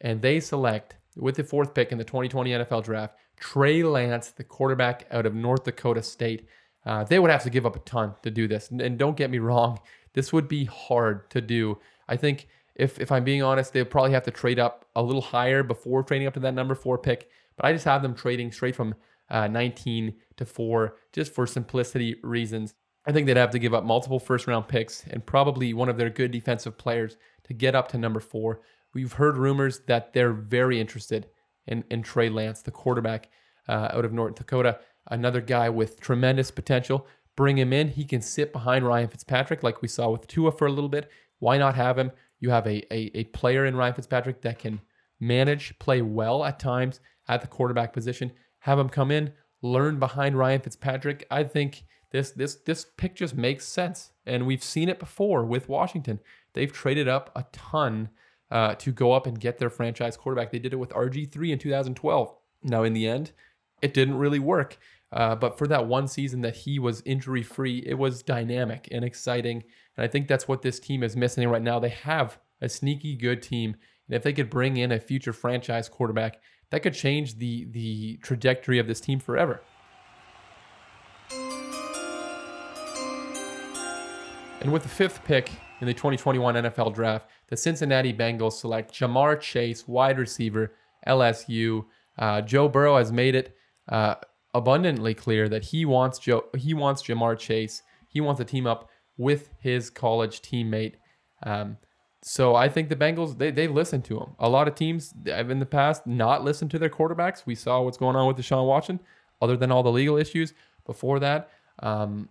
[0.00, 4.44] and they select with the fourth pick in the 2020 NFL draft Trey Lance, the
[4.44, 6.46] quarterback out of North Dakota State.
[6.84, 8.70] Uh, they would have to give up a ton to do this.
[8.70, 9.80] And, and don't get me wrong,
[10.12, 11.78] this would be hard to do.
[12.08, 12.48] I think
[12.80, 16.02] if if I'm being honest, they'd probably have to trade up a little higher before
[16.02, 17.30] trading up to that number four pick.
[17.56, 18.94] But I just have them trading straight from
[19.28, 22.74] uh, 19 to four just for simplicity reasons.
[23.06, 25.96] I think they'd have to give up multiple first round picks and probably one of
[25.96, 28.60] their good defensive players to get up to number four.
[28.92, 31.28] We've heard rumors that they're very interested
[31.66, 33.28] in, in Trey Lance, the quarterback
[33.68, 37.06] uh, out of North Dakota another guy with tremendous potential.
[37.36, 37.88] Bring him in.
[37.88, 41.10] He can sit behind Ryan Fitzpatrick, like we saw with Tua for a little bit.
[41.38, 42.12] Why not have him?
[42.40, 44.80] You have a, a, a player in Ryan Fitzpatrick that can
[45.20, 48.32] manage, play well at times at the quarterback position.
[48.60, 49.32] Have him come in,
[49.62, 51.26] learn behind Ryan Fitzpatrick.
[51.30, 55.68] I think this this this pick just makes sense, and we've seen it before with
[55.68, 56.18] Washington.
[56.54, 58.08] They've traded up a ton
[58.50, 60.50] uh, to go up and get their franchise quarterback.
[60.50, 62.34] They did it with RG three in 2012.
[62.62, 63.32] Now, in the end,
[63.80, 64.78] it didn't really work.
[65.12, 69.04] Uh, but for that one season that he was injury free, it was dynamic and
[69.04, 69.64] exciting.
[69.96, 71.78] And I think that's what this team is missing right now.
[71.78, 73.76] They have a sneaky good team.
[74.06, 76.40] And if they could bring in a future franchise quarterback,
[76.70, 79.62] that could change the, the trajectory of this team forever.
[84.60, 85.50] And with the fifth pick
[85.80, 90.74] in the 2021 NFL Draft, the Cincinnati Bengals select Ja'Marr Chase, wide receiver,
[91.06, 91.86] LSU.
[92.18, 93.56] Uh, Joe Burrow has made it
[93.88, 94.16] uh,
[94.54, 97.82] abundantly clear that he wants Joe, he wants Ja'Marr Chase.
[98.08, 100.94] He wants to team up with his college teammate.
[101.44, 101.76] Um,
[102.22, 104.34] so I think the Bengals they they listen to him.
[104.38, 107.46] A lot of teams have in the past not listened to their quarterbacks.
[107.46, 109.00] We saw what's going on with Deshaun Watson.
[109.42, 110.52] Other than all the legal issues
[110.84, 111.48] before that,
[111.78, 112.28] um,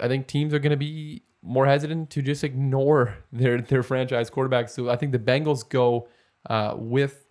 [0.00, 4.30] I think teams are going to be more hesitant to just ignore their their franchise
[4.30, 4.70] quarterbacks.
[4.70, 6.08] So I think the Bengals go
[6.48, 7.24] uh, with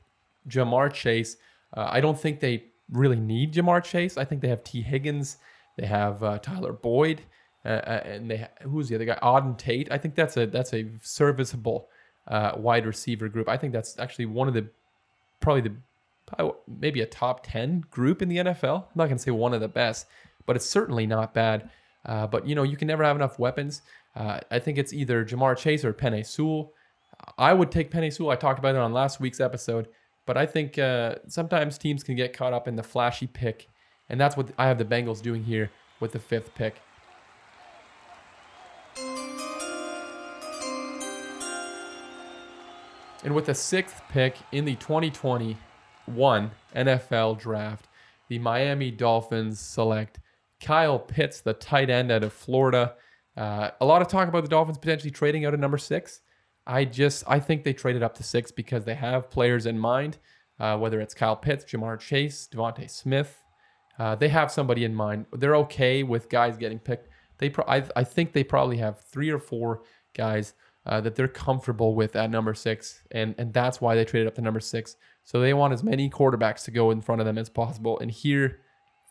[0.49, 1.37] Ja'Marr Chase.
[1.75, 4.17] Uh, I don't think they really need Ja'Marr Chase.
[4.17, 5.37] I think they have Tee Higgins,
[5.77, 7.21] they have uh, Tyler Boyd,
[7.65, 9.17] uh, uh, and they who's the other guy?
[9.21, 9.91] Auden Tate.
[9.91, 11.87] I think that's a that's a serviceable
[12.27, 13.47] uh, wide receiver group.
[13.47, 14.67] I think that's actually one of the
[15.39, 18.83] probably the maybe a top ten group in the NFL.
[18.83, 20.07] I'm not gonna say one of the best,
[20.45, 21.69] but it's certainly not bad.
[22.05, 23.83] Uh, but you know you can never have enough weapons.
[24.15, 26.73] Uh, I think it's either Ja'Marr Chase or Penei Sewell.
[27.37, 28.31] I would take Penei Sewell.
[28.31, 29.87] I talked about it on last week's episode,
[30.25, 33.67] but I think uh, sometimes teams can get caught up in the flashy pick,
[34.09, 36.81] and that's what I have the Bengals doing here with the fifth pick.
[43.23, 47.87] And with the sixth pick in the 2021 NFL draft,
[48.29, 50.19] the Miami Dolphins select
[50.59, 52.95] Kyle Pitts, the tight end out of Florida.
[53.37, 56.21] Uh, a lot of talk about the Dolphins potentially trading out of number six.
[56.67, 60.17] I just I think they traded up to six because they have players in mind,
[60.59, 63.43] uh, whether it's Kyle Pitts, Ja'Marr Chase, DeVonta Smith.
[63.97, 65.25] Uh, they have somebody in mind.
[65.33, 67.09] They're okay with guys getting picked.
[67.37, 69.81] They pro- I, I think they probably have three or four
[70.13, 70.53] guys
[70.85, 74.35] uh, that they're comfortable with at number six, and and that's why they traded up
[74.35, 74.95] to number six.
[75.23, 77.99] So they want as many quarterbacks to go in front of them as possible.
[77.99, 78.59] And here,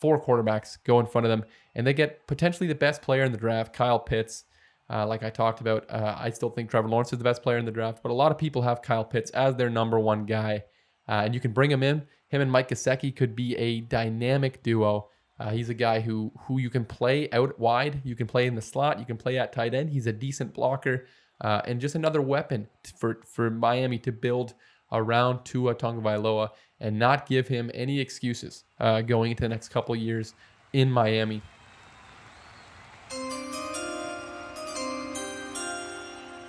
[0.01, 1.44] four quarterbacks go in front of them,
[1.74, 4.44] and they get potentially the best player in the draft, Kyle Pitts.
[4.91, 7.59] Uh, like I talked about, uh, I still think Trevor Lawrence is the best player
[7.59, 10.26] in the draft, but a lot of people have Kyle Pitts as their number one
[10.26, 10.64] guy,
[11.09, 12.03] uh, and you can bring him in.
[12.28, 15.09] Him and Mike Gesicki could be a dynamic duo.
[15.38, 18.57] Uh, he's a guy who who you can play out wide, you can play in
[18.57, 19.91] the slot, you can play at tight end.
[19.91, 21.07] He's a decent blocker,
[21.41, 22.68] uh, and just another weapon
[22.99, 24.55] for for Miami to build
[24.93, 29.95] around Tua Tagovailoa and not give him any excuses uh, going into the next couple
[29.95, 30.34] years
[30.72, 31.43] in Miami.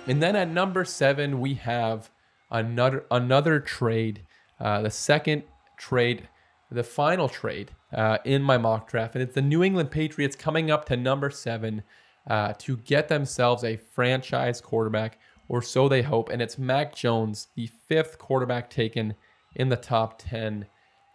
[0.08, 2.10] And then at number seven, we have
[2.50, 4.22] another another trade,
[4.58, 5.44] uh, the second
[5.78, 6.28] trade,
[6.70, 10.70] the final trade uh, in my mock draft, and it's the New England Patriots coming
[10.70, 11.84] up to number seven
[12.28, 16.30] uh, to get themselves a franchise quarterback, or so they hope.
[16.30, 19.14] And it's Mac Jones, the fifth quarterback taken
[19.54, 20.66] in the top ten.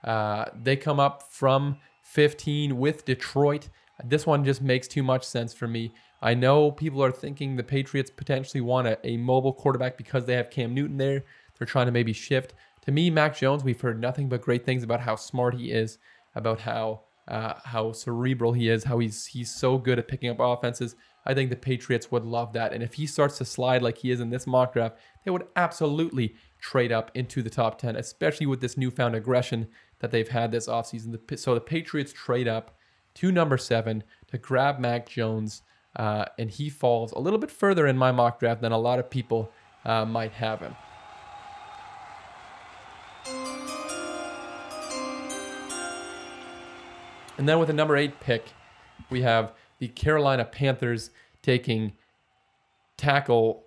[0.03, 3.67] Uh, they come up from 15 with Detroit.
[4.03, 5.91] This one just makes too much sense for me.
[6.21, 10.33] I know people are thinking the Patriots potentially want a, a mobile quarterback because they
[10.33, 11.23] have Cam Newton there.
[11.57, 12.53] They're trying to maybe shift.
[12.85, 15.97] To me, Mac Jones, we've heard nothing but great things about how smart he is,
[16.35, 20.39] about how uh, how cerebral he is, how he's he's so good at picking up
[20.39, 20.95] offenses.
[21.25, 22.71] I think the Patriots would love that.
[22.71, 25.47] And if he starts to slide like he is in this mock draft, they would
[25.57, 29.67] absolutely trade up into the top 10, especially with this newfound aggression
[29.99, 31.37] that they've had this offseason.
[31.37, 32.77] So the Patriots trade up
[33.15, 35.63] to number seven to grab Mac Jones.
[35.97, 38.99] Uh, and he falls a little bit further in my mock draft than a lot
[38.99, 39.51] of people
[39.83, 40.75] uh, might have him.
[47.37, 48.45] And then with the number eight pick,
[49.09, 51.93] we have the Carolina Panthers taking
[52.97, 53.63] tackle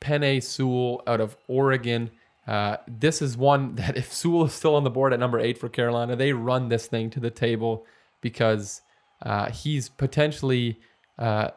[0.00, 2.10] Penei Sewell out of Oregon.
[2.46, 5.58] Uh, this is one that if Sewell is still on the board at number eight
[5.58, 7.86] for Carolina, they run this thing to the table
[8.20, 8.82] because
[9.22, 10.80] uh, he's potentially
[11.18, 11.50] uh,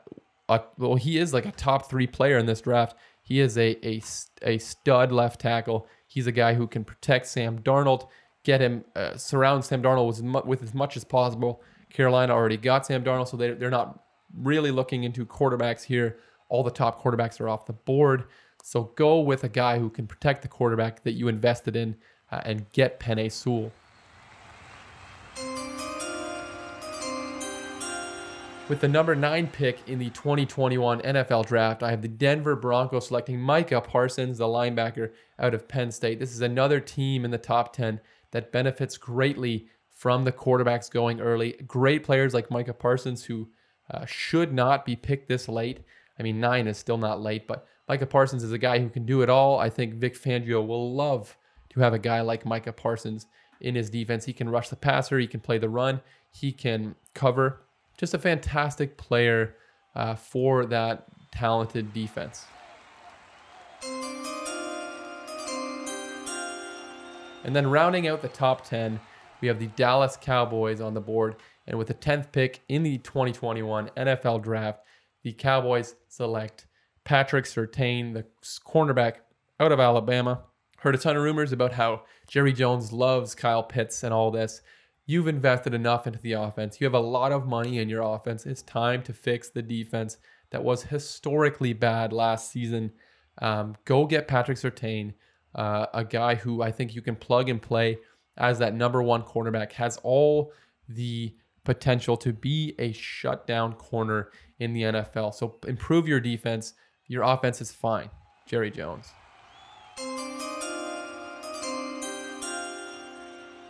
[0.49, 2.95] a, well, he is like a top three player in this draft.
[3.22, 4.01] He is a, a,
[4.43, 5.88] a stud left tackle.
[6.08, 8.08] He's a guy who can protect Sam Darnold,
[8.43, 11.62] get him, uh, surround Sam Darnold with, with as much as possible.
[11.91, 14.03] Carolina already got Sam Darnold, so they, they're not
[14.38, 16.18] really looking into quarterbacks here.
[16.49, 18.26] All the top quarterbacks are off the board.
[18.64, 21.95] So go with a guy who can protect the quarterback that you invested in
[22.32, 23.72] uh, and get Penei Sewell.
[28.68, 33.09] With the number nine pick in the 2021 NFL draft, I have the Denver Broncos
[33.09, 36.20] selecting Micah Parsons, the linebacker out of Penn State.
[36.20, 37.99] This is another team in the top 10
[38.32, 41.53] that benefits greatly from the quarterbacks going early.
[41.68, 43.49] Great players like Micah Parsons, who
[43.91, 45.82] uh, should not be picked this late.
[46.18, 49.05] I mean, nine is still not late, but Micah Parsons is a guy who can
[49.05, 49.59] do it all.
[49.59, 51.38] I think Vic Fangio will love
[51.70, 53.28] to have a guy like Micah Parsons
[53.61, 54.26] in his defense.
[54.26, 56.01] He can rush the passer, he can play the run,
[56.32, 57.61] he can cover
[57.98, 59.56] just a fantastic player
[59.96, 62.46] uh, for that talented defense.
[67.43, 69.00] And then rounding out the top 10,
[69.39, 71.36] we have the Dallas Cowboys on the board.
[71.68, 74.82] And with the 10th pick in the 2021 NFL draft,
[75.24, 76.66] the Cowboys select
[77.04, 78.26] Patrick Surtain, the
[78.68, 79.18] cornerback
[79.60, 80.41] out of Alabama.
[80.80, 84.62] Heard a ton of rumors about how Jerry Jones loves Kyle Pitts and all this.
[85.06, 86.82] You've invested enough into the offense.
[86.82, 88.45] You have a lot of money in your offense.
[88.45, 90.18] It's time to fix the defense
[90.49, 92.91] that was historically bad last season.
[93.39, 95.14] Um, go get Patrick Surtain,
[95.53, 97.99] uh, a guy who I think you can plug and play
[98.38, 100.51] as that number one cornerback, has all
[100.89, 104.30] the potential to be a shutdown corner
[104.60, 105.34] in the NFL.
[105.34, 106.74] So improve your defense.
[107.08, 108.10] Your offense is fine.
[108.47, 109.08] Jerry Jones.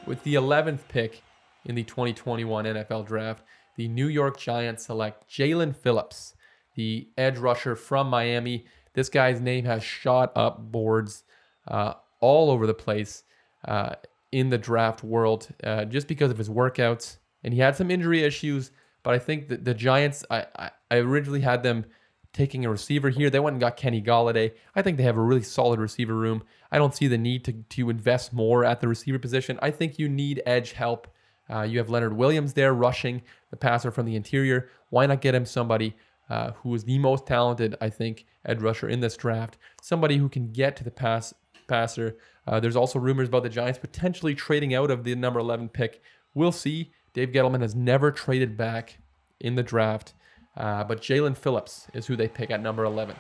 [0.06, 1.24] With the 11th pick
[1.66, 3.44] in the 2021 NFL Draft,
[3.76, 6.36] the New York Giants select Jaelan Phillips,
[6.76, 8.66] the edge rusher from Miami.
[8.94, 11.24] This guy's name has shot up boards
[11.68, 13.24] uh, all over the place
[13.68, 13.96] uh,
[14.32, 17.18] in the draft world uh, just because of his workouts.
[17.44, 18.70] And he had some injury issues,
[19.02, 21.84] but I think that the Giants, I, I, I originally had them
[22.36, 23.30] taking a receiver here.
[23.30, 24.52] They went and got Kenny Golladay.
[24.76, 26.44] I think they have a really solid receiver room.
[26.70, 29.58] I don't see the need to, to invest more at the receiver position.
[29.62, 31.08] I think you need edge help.
[31.50, 33.22] Uh, you have Leonard Williams there rushing
[33.52, 34.70] the passer from the interior.
[34.90, 35.96] Why not get him somebody
[36.30, 39.58] uh, who is the most talented, I think, edge rusher in this draft?
[39.82, 41.34] Somebody who can get to the pass
[41.68, 42.18] passer.
[42.46, 46.02] Uh, there's also rumors about the Giants potentially trading out of the number 11 pick.
[46.34, 46.92] We'll see.
[47.14, 48.98] Dave Gettleman has never traded back
[49.40, 50.14] in the draft.
[50.58, 53.16] Uh, but Jaelan Phillips is who they pick at number 11.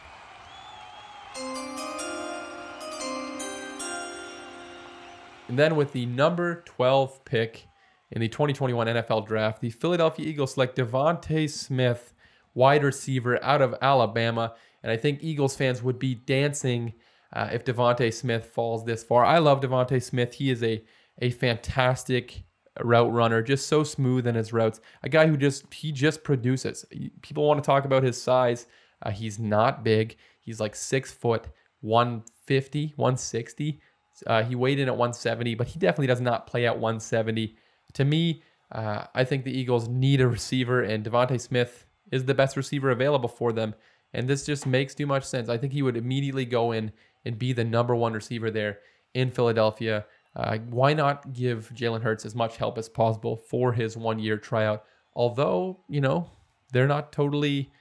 [5.47, 7.67] And then with the number 12 pick
[8.11, 12.13] in the 2021 NFL Draft, the Philadelphia Eagles select DeVonta Smith,
[12.53, 14.55] wide receiver out of Alabama.
[14.81, 16.93] And I think Eagles fans would be dancing
[17.33, 19.25] uh, if DeVonta Smith falls this far.
[19.25, 20.33] I love DeVonta Smith.
[20.33, 20.83] He is a,
[21.21, 22.43] a fantastic
[22.83, 24.81] route runner, just so smooth in his routes.
[25.03, 26.85] A guy who just he just produces.
[27.21, 28.67] People want to talk about his size.
[29.01, 30.17] Uh, he's not big.
[30.41, 31.47] He's like six foot,
[31.81, 33.81] 150, 160.
[34.27, 37.55] Uh, he weighed in at 170, but he definitely does not play at 170.
[37.93, 42.33] To me, uh, I think the Eagles need a receiver, and DeVonta Smith is the
[42.33, 43.75] best receiver available for them.
[44.13, 45.49] And this just makes too much sense.
[45.49, 46.93] I think he would immediately go in
[47.25, 48.79] and be the number one receiver there
[49.13, 50.05] in Philadelphia.
[50.35, 54.37] Uh, why not give Jalen Hurts as much help as possible for his one year
[54.37, 54.83] tryout?
[55.15, 56.29] Although, you know,
[56.73, 57.71] they're not totally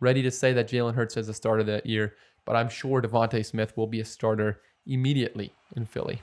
[0.00, 3.44] ready to say that Jalen Hurts is a starter that year, but I'm sure DeVonta
[3.44, 6.20] Smith will be a starter immediately in Philly.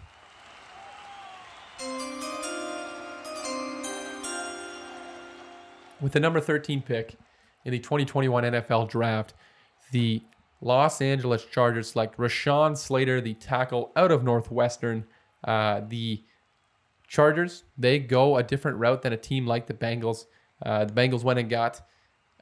[5.99, 7.15] With the number 13 pick
[7.65, 9.33] in the 2021 NFL Draft,
[9.91, 10.21] the
[10.61, 15.05] Los Angeles Chargers select Rashawn Slater, the tackle out of Northwestern.
[15.43, 16.23] Uh, the
[17.07, 20.25] Chargers, they go a different route than a team like the Bengals.
[20.63, 21.81] Uh, the Bengals went and got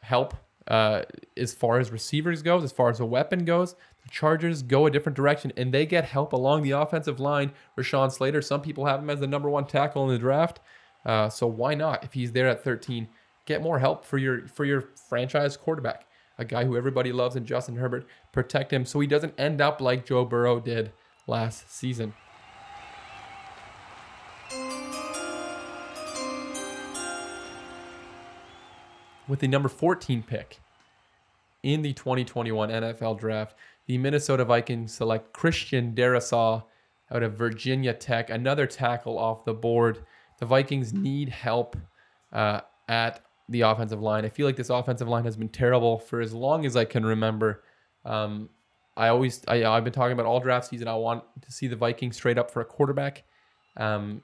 [0.02, 0.36] help
[0.68, 1.04] uh,
[1.36, 3.74] as far as receivers goes, as far as a weapon goes.
[4.04, 7.52] The Chargers go a different direction and they get help along the offensive line.
[7.78, 10.60] Rashawn Slater, some people have him as the number one tackle in the draft.
[11.06, 13.08] Uh, so why not, if he's there at 13,
[13.46, 16.06] get more help for your for your franchise quarterback,
[16.38, 18.06] a guy who everybody loves and Justin Herbert.
[18.32, 20.92] Protect him so he doesn't end up like Joe Burrow did
[21.26, 22.14] last season.
[29.30, 30.60] With the number 14 pick
[31.64, 33.56] in the 2021 NFL Draft,
[33.86, 36.64] the Minnesota Vikings select Christian Darrisaw
[37.12, 40.06] out of Virginia Tech, another tackle off the board.
[40.40, 41.78] The Vikings need help
[42.34, 44.26] uh, at the offensive line.
[44.26, 47.06] I feel like this offensive line has been terrible for as long as I can
[47.06, 47.64] remember.
[48.06, 48.50] Um,
[48.96, 50.88] I always, I, have been talking about all draft season.
[50.88, 53.24] I want to see the Vikings straight up for a quarterback.
[53.78, 54.22] Um,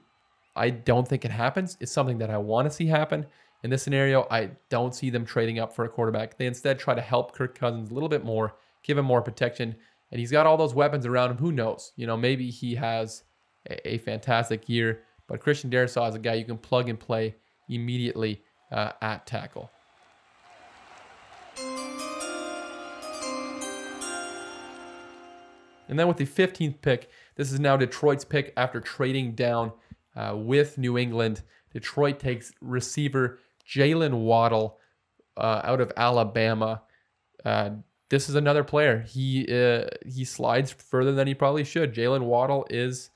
[0.54, 1.76] I don't think it happens.
[1.80, 3.26] It's something that I want to see happen.
[3.62, 6.36] In this scenario, I don't see them trading up for a quarterback.
[6.36, 9.76] They instead try to help Kirk Cousins a little bit more, give him more protection,
[10.10, 11.38] and he's got all those weapons around him.
[11.38, 11.92] Who knows?
[11.96, 13.24] You know, maybe he has
[13.68, 17.34] a, a fantastic year, but Christian Darrisaw is a guy you can plug and play
[17.68, 19.70] immediately uh, at tackle.
[25.88, 29.72] And then with the 15th pick, this is now Detroit's pick after trading down
[30.16, 31.42] uh, with New England.
[31.72, 33.38] Detroit takes receiver
[33.68, 34.78] Jaylen Waddle
[35.36, 36.82] uh, out of Alabama.
[37.44, 37.70] Uh,
[38.08, 39.00] this is another player.
[39.00, 41.94] He uh, he slides further than he probably should.
[41.94, 43.10] Jaylen Waddle is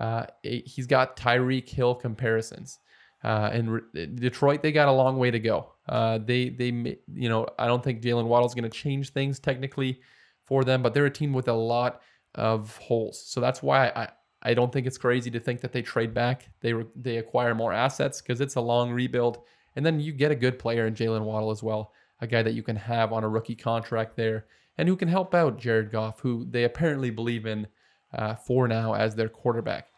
[0.00, 2.78] uh, a, he's got Tyreek Hill comparisons.
[3.24, 5.72] Uh, and re- Detroit, they got a long way to go.
[5.88, 9.40] Uh, they they you know I don't think Jaylen Waddle is going to change things
[9.40, 10.00] technically
[10.44, 12.02] for them, but they're a team with a lot
[12.34, 13.24] of holes.
[13.26, 14.08] So that's why I,
[14.42, 16.48] I don't think it's crazy to think that they trade back.
[16.60, 19.38] They re- they acquire more assets because it's a long rebuild.
[19.76, 22.54] And then you get a good player in Jaylen Waddle as well, a guy that
[22.54, 24.46] you can have on a rookie contract there
[24.78, 27.66] and who can help out Jared Goff, who they apparently believe in
[28.12, 29.88] uh, for now as their quarterback.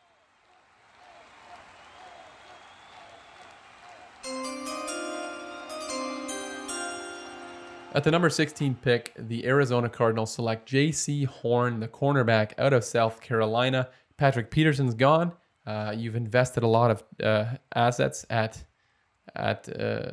[7.94, 12.84] At the number 16 pick, the Arizona Cardinals select Jaycee Horn, the cornerback out of
[12.84, 13.88] South Carolina.
[14.18, 15.32] Patrick Peterson's gone.
[15.66, 18.62] Uh, you've invested a lot of uh, assets at
[19.38, 20.12] at uh,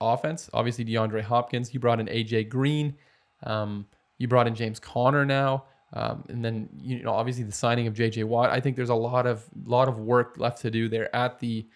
[0.00, 0.50] offense.
[0.52, 1.72] Obviously, DeAndre Hopkins.
[1.72, 2.96] You brought in AJ Green.
[3.44, 3.86] Um,
[4.18, 7.94] you brought in James Conner now, um, and then you know obviously the signing of
[7.94, 8.50] JJ Watt.
[8.50, 11.66] I think there's a lot of lot of work left to do there at the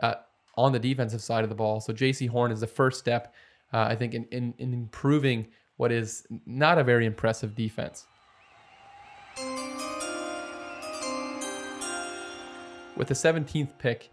[0.00, 0.14] uh,
[0.56, 1.80] on the defensive side of the ball.
[1.80, 3.34] So Jaycee Horn is the first step,
[3.72, 8.06] uh, I think, in, in in improving what is not a very impressive defense.
[12.96, 14.10] With the 17th pick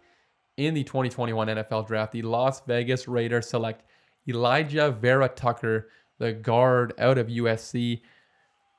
[0.57, 3.83] in the 2021 NFL Draft, the Las Vegas Raiders select
[4.27, 8.01] Alijah Vera Tucker, the guard out of USC.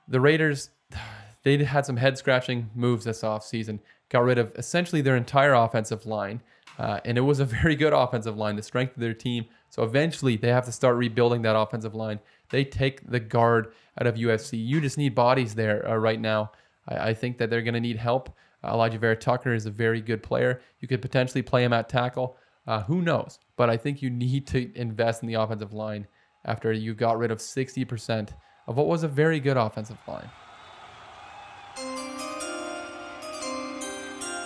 [0.09, 0.71] The Raiders,
[1.45, 6.05] they had some head scratching moves this offseason, got rid of essentially their entire offensive
[6.05, 6.43] line.
[6.79, 9.47] Uh, and it was a very good offensive line, the strength of their team.
[9.71, 12.21] So eventually they have to start rebuilding that offensive line.
[12.51, 14.65] They take the guard out of USC.
[14.65, 16.53] You just need bodies there uh, right now.
[16.89, 18.31] I, I, think that they're going to need help.
[18.63, 20.61] Uh, Alijah Vera Tucker is a very good player.
[20.81, 22.37] You could potentially play him at tackle.
[22.67, 23.39] Uh, who knows?
[23.57, 26.07] But I think you need to invest in the offensive line
[26.45, 28.31] after you got rid of 60%
[28.67, 30.31] of what was a very good offensive line.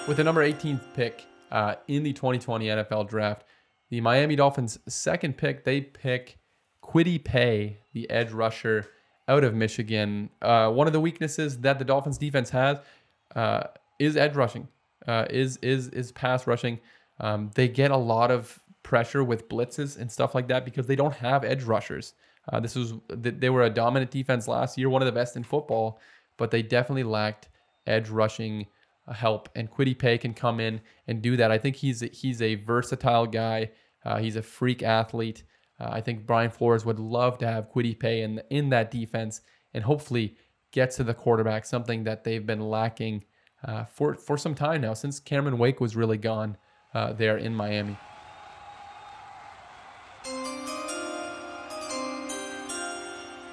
[0.06, 3.44] With the number 18th pick uh, in the 2020 NFL Draft,
[3.90, 6.38] the Miami Dolphins' second pick, they pick
[6.82, 8.88] Kwity Paye, the edge rusher
[9.28, 10.30] out of Michigan.
[10.40, 12.78] Uh, one of the weaknesses that the Dolphins defense has
[13.36, 13.64] uh,
[14.02, 14.68] is edge rushing,
[15.06, 16.80] uh, is is is pass rushing.
[17.20, 20.96] Um, they get a lot of pressure with blitzes and stuff like that because they
[20.96, 22.14] don't have edge rushers.
[22.52, 25.44] Uh, this was they were a dominant defense last year, one of the best in
[25.44, 26.00] football,
[26.36, 27.48] but they definitely lacked
[27.86, 28.66] edge rushing
[29.12, 29.48] help.
[29.54, 31.52] And Kwity Paye can come in and do that.
[31.52, 33.70] I think he's he's a versatile guy.
[34.04, 35.44] Uh, he's a freak athlete.
[35.78, 39.42] Uh, I think Brian Flores would love to have Kwity Paye in in that defense
[39.74, 40.36] and hopefully
[40.72, 43.24] get to the quarterback, something that they've been lacking
[43.64, 46.56] uh, for for some time now since Cameron Wake was really gone
[46.94, 47.96] uh, there in Miami.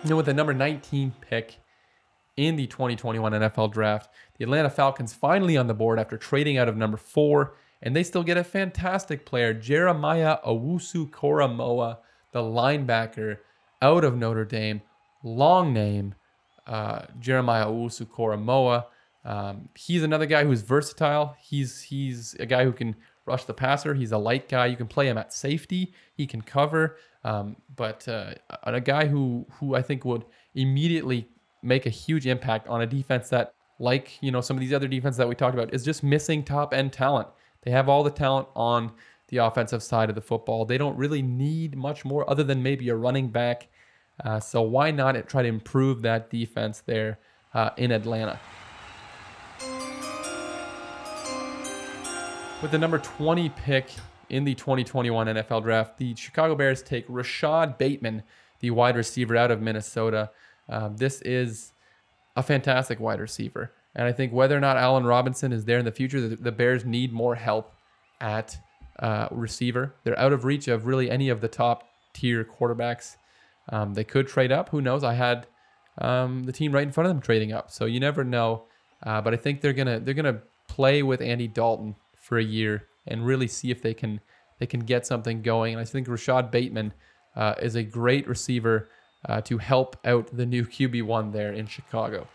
[0.05, 1.57] Now with the number 19 pick
[2.37, 6.69] in the 2021 NFL Draft, the Atlanta Falcons finally on the board after trading out
[6.69, 11.97] of number four, and they still get a fantastic player, Jeremiah Owusu-Koramoah,
[12.31, 13.39] the linebacker
[13.81, 14.81] out of Notre Dame.
[15.21, 16.15] Long name,
[16.65, 18.85] uh, Jeremiah Owusu-Koramoah.
[19.25, 21.35] Um, he's another guy who's versatile.
[21.41, 22.95] He's he's a guy who can
[23.25, 23.93] rush the passer.
[23.93, 24.67] He's a light guy.
[24.67, 25.93] You can play him at safety.
[26.15, 26.97] He can cover.
[27.23, 31.27] Um, but uh, a guy who who I think would immediately
[31.61, 34.87] make a huge impact on a defense that, like you know, some of these other
[34.87, 37.27] defenses that we talked about, is just missing top end talent.
[37.63, 38.93] They have all the talent on
[39.27, 40.65] the offensive side of the football.
[40.65, 43.67] They don't really need much more other than maybe a running back.
[44.23, 47.19] Uh, so why not try to improve that defense there
[47.53, 48.39] uh, in Atlanta?
[52.61, 53.89] With the number 20 pick
[54.29, 58.23] in the 2021 NFL Draft, the Chicago Bears take Rashod Bateman,
[58.59, 60.29] the wide receiver out of Minnesota.
[60.67, 61.71] Um, this is
[62.35, 63.71] a fantastic wide receiver.
[63.95, 66.51] And I think whether or not Allen Robinson is there in the future, the, the
[66.51, 67.73] Bears need more help
[68.19, 68.57] at
[68.99, 69.95] uh, receiver.
[70.03, 73.15] They're out of reach of really any of the top tier quarterbacks.
[73.69, 74.67] Um, they could trade up.
[74.69, 75.05] Who knows?
[75.05, 75.47] I had
[75.97, 78.63] um, the team right in front of them trading up, so you never know.
[79.01, 81.95] Uh, but I think they're gonna they're gonna play with Andy Dalton
[82.29, 84.21] for a year and really see if they can
[84.59, 85.73] they can get something going.
[85.73, 86.93] And I think Rashod Bateman
[87.35, 88.87] uh, is a great receiver
[89.27, 92.27] uh, to help out the new QB one there in Chicago.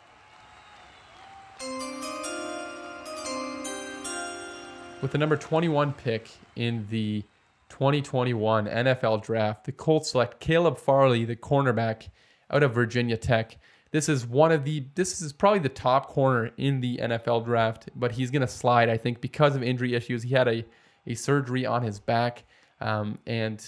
[5.01, 7.23] With the number 21 pick in the
[7.69, 12.09] 2021 NFL Draft, the Colts select Caleb Farley, the cornerback
[12.51, 13.59] out of Virginia Tech.
[13.95, 17.91] This is one of the this is probably the top corner in the NFL draft,
[17.95, 20.25] but he's going to slide, I think, because of injury issues.
[20.25, 20.65] He had a
[21.07, 22.43] a surgery on his back,
[22.81, 23.65] um, and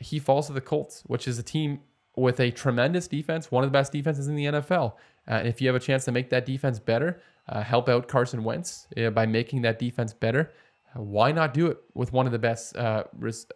[0.00, 1.80] he falls to the Colts, which is a team
[2.14, 4.96] with a tremendous defense, one of the best defenses in the NFL.
[5.26, 8.06] Uh, and if you have a chance to make that defense better, uh, help out
[8.06, 10.52] Carson Wentz uh, by making that defense better,
[10.94, 13.04] uh, why not do it with one of the best uh,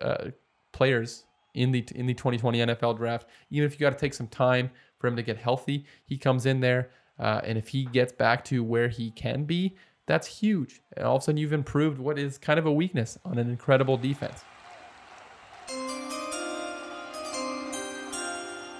[0.00, 0.30] uh,
[0.72, 3.28] players in the in the 2020 NFL draft?
[3.50, 4.70] Even if you got to take some time
[5.02, 5.84] for him to get healthy.
[6.06, 9.76] He comes in there, uh, and if he gets back to where he can be,
[10.06, 10.80] that's huge.
[10.96, 13.50] And all of a sudden, you've improved what is kind of a weakness on an
[13.50, 14.44] incredible defense.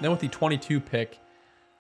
[0.01, 1.19] Then with the 22 pick,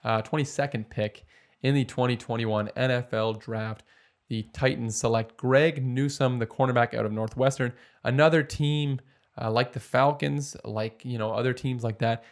[0.04, 1.24] uh, 22nd pick
[1.62, 3.84] in the 2021 NFL Draft,
[4.28, 7.72] the Titans select Greg Newsome, the cornerback out of Northwestern.
[8.04, 9.00] Another team
[9.40, 12.24] uh, like the Falcons, like you know other teams like that,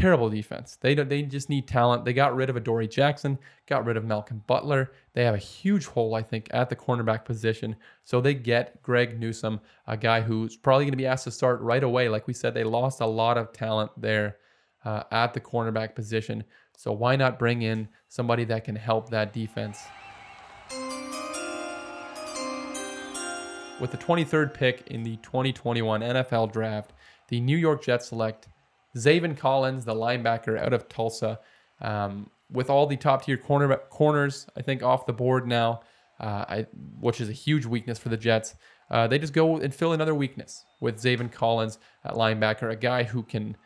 [0.00, 0.78] terrible defense.
[0.80, 2.04] They they just need talent.
[2.04, 4.92] They got rid of Adoree Jackson, got rid of Malcolm Butler.
[5.12, 7.76] They have a huge hole, I think, at the cornerback position.
[8.04, 11.60] So they get Greg Newsome, a guy who's probably going to be asked to start
[11.60, 12.08] right away.
[12.08, 14.38] Like we said, they lost a lot of talent there
[14.84, 16.44] uh, at the cornerback position.
[16.76, 19.80] So why not bring in somebody that can help that defense?
[23.80, 26.92] With the 23rd pick in the 2021 NFL Draft,
[27.28, 28.48] the New York Jets select
[28.96, 31.38] Zaven Collins, the linebacker out of Tulsa.
[31.80, 35.80] Um, with all the top tier corner corners, I think off the board now,
[36.18, 36.66] uh, I,
[37.00, 38.54] which is a huge weakness for the Jets.
[38.90, 43.04] Uh, they just go and fill another weakness with Zaven Collins at linebacker, a guy
[43.04, 43.56] who can,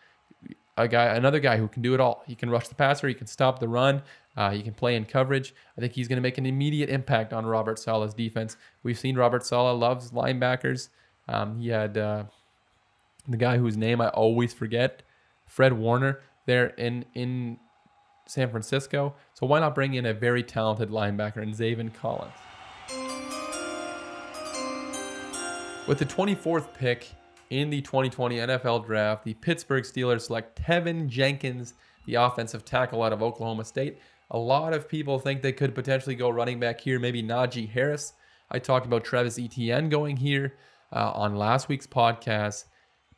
[0.76, 2.22] a guy, another guy who can do it all.
[2.26, 4.02] He can rush the passer, he can stop the run,
[4.36, 5.54] uh, he can play in coverage.
[5.78, 8.58] I think he's going to make an immediate impact on Robert Saleh's defense.
[8.82, 10.90] We've seen Robert Saleh loves linebackers.
[11.26, 12.24] Um, he had uh,
[13.26, 15.02] the guy whose name I always forget,
[15.54, 17.58] Fred Warner, there in in
[18.26, 19.14] San Francisco.
[19.34, 22.32] So why not bring in a very talented linebacker in Zaven Collins?
[25.86, 27.08] With the 24th pick
[27.50, 31.74] in the 2020 NFL Draft, the Pittsburgh Steelers select Teven Jenkins,
[32.06, 34.00] the offensive tackle out of Oklahoma State.
[34.32, 38.14] A lot of people think they could potentially go running back here, maybe Najee Harris.
[38.50, 40.56] I talked about Travis Etienne going here
[40.92, 42.64] uh, on last week's podcast,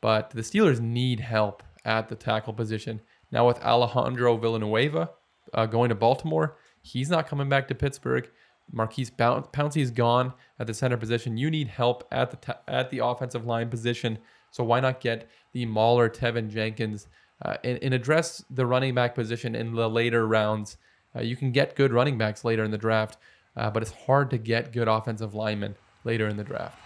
[0.03, 3.01] but the Steelers need help at the tackle position.
[3.30, 5.11] Now with Alejandro Villanueva
[5.55, 8.28] uh, going to Baltimore, he's not coming back to Pittsburgh.
[8.72, 11.37] Maurkice Pouncey is gone at the center position.
[11.37, 14.18] You need help at the t- at the offensive line position.
[14.51, 17.07] So why not get the Mauler Teven Jenkins
[17.45, 20.78] uh, and, and, address the running back position in the later rounds?
[21.14, 23.18] Uh, you can get good running backs later in the draft,
[23.57, 26.86] uh, but it's hard to get good offensive linemen later in the draft.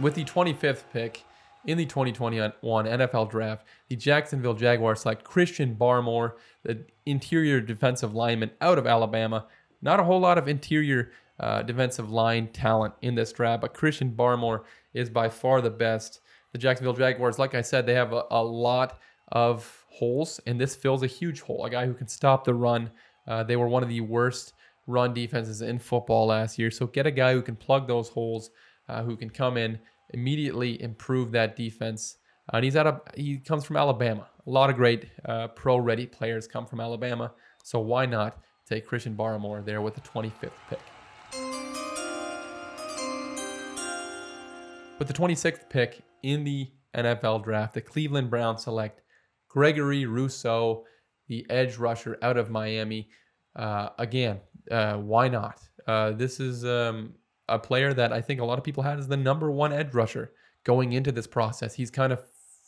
[0.00, 1.22] With the 25th pick
[1.66, 6.32] in the 2021 NFL Draft, the Jacksonville Jaguars select Christian Barmore,
[6.62, 9.46] the interior defensive lineman out of Alabama.
[9.82, 14.12] Not a whole lot of interior uh, defensive line talent in this draft, but Christian
[14.12, 14.64] Barmore
[14.94, 16.20] is by far the best.
[16.52, 20.74] The Jacksonville Jaguars, like I said, they have a, a lot of holes, and this
[20.74, 21.64] fills a huge hole.
[21.64, 22.90] A guy who can stop the run.
[23.26, 24.54] Uh, they were one of the worst
[24.86, 26.70] run defenses in football last year.
[26.70, 28.50] So get a guy who can plug those holes,
[28.88, 29.78] uh, who can come in
[30.10, 32.16] immediately improve that defense.
[32.52, 34.28] Uh, and he's out of he comes from Alabama.
[34.46, 37.32] A lot of great uh, pro-ready players come from Alabama.
[37.62, 40.80] So why not take Christian Barmore there with the 25th pick?
[44.98, 49.02] With the 26th pick in the NFL draft, the Cleveland Browns select
[49.48, 50.84] Gregory Rousseau,
[51.28, 53.08] the edge rusher out of Miami.
[53.56, 55.60] Uh, again, uh, why not?
[55.86, 57.14] Uh, this is um,
[57.48, 59.94] a player that I think a lot of people had as the number one edge
[59.94, 60.32] rusher
[60.64, 61.74] going into this process.
[61.74, 62.20] He's kind of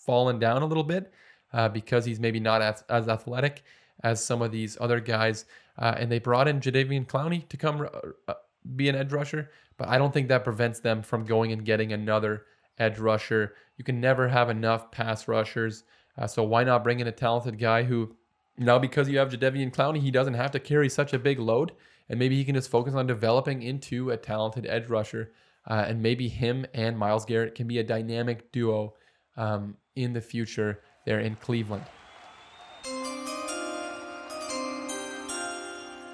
[0.05, 1.13] fallen down a little bit
[1.53, 3.63] uh, because he's maybe not as, as athletic
[4.03, 5.47] as some of these other guys.
[5.79, 7.89] Uh, and they brought in Jadeveon Clowney to come
[8.29, 8.35] uh,
[8.77, 11.93] be an edge rusher, but I don't think that prevents them from going and getting
[11.93, 12.47] another
[12.79, 13.55] edge rusher.
[13.77, 15.85] You can never have enough pass rushers.
[16.17, 18.15] Uh, so why not bring in a talented guy who
[18.57, 21.73] now because you have Jadeveon Clowney, he doesn't have to carry such a big load
[22.09, 25.33] and maybe he can just focus on developing into a talented edge rusher.
[25.67, 28.95] Uh, and maybe him and Myles Garrett can be a dynamic duo
[29.37, 31.85] um, in the future there in Cleveland.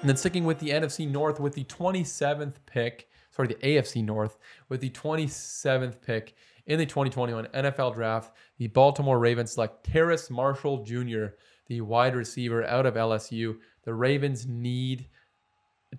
[0.01, 4.37] And then sticking with the NFC North with the 27th pick, sorry, the AFC North
[4.67, 6.33] with the 27th pick
[6.65, 11.25] in the 2021 NFL Draft, the Baltimore Ravens select Terrace Marshall Jr.,
[11.67, 13.57] the wide receiver out of LSU.
[13.83, 15.07] The Ravens need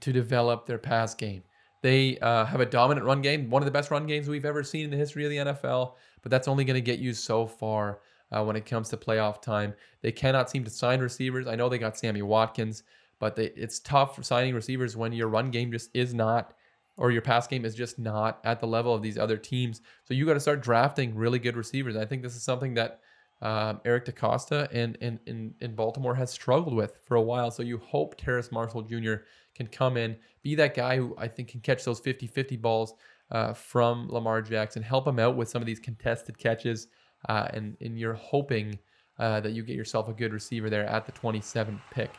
[0.01, 1.43] to develop their pass game.
[1.83, 4.63] They uh, have a dominant run game, one of the best run games we've ever
[4.63, 7.47] seen in the history of the NFL, but that's only going to get you so
[7.47, 7.99] far
[8.31, 9.75] uh, when it comes to playoff time.
[10.01, 11.49] They cannot seem to sign receivers.
[11.49, 12.85] I know they got Sammy Watkins,
[13.19, 16.55] but they, it's tough signing receivers when your run game just is not,
[16.97, 19.81] or your pass game is just not at the level of these other teams.
[20.05, 21.97] So you got to start drafting really good receivers.
[21.97, 23.01] I think this is something that
[23.41, 27.51] um, Eric DeCosta and in, in, in Baltimore has struggled with for a while.
[27.51, 29.15] So you hope Terrace Marshall Jr
[29.55, 32.95] can come in, be that guy who I think can catch those 50 50 balls
[33.31, 36.89] uh, from Lamar Jackson, help him out with some of these contested catches.
[37.29, 38.79] Uh, and, and you're hoping
[39.19, 42.11] uh, that you get yourself a good receiver there at the 27th pick.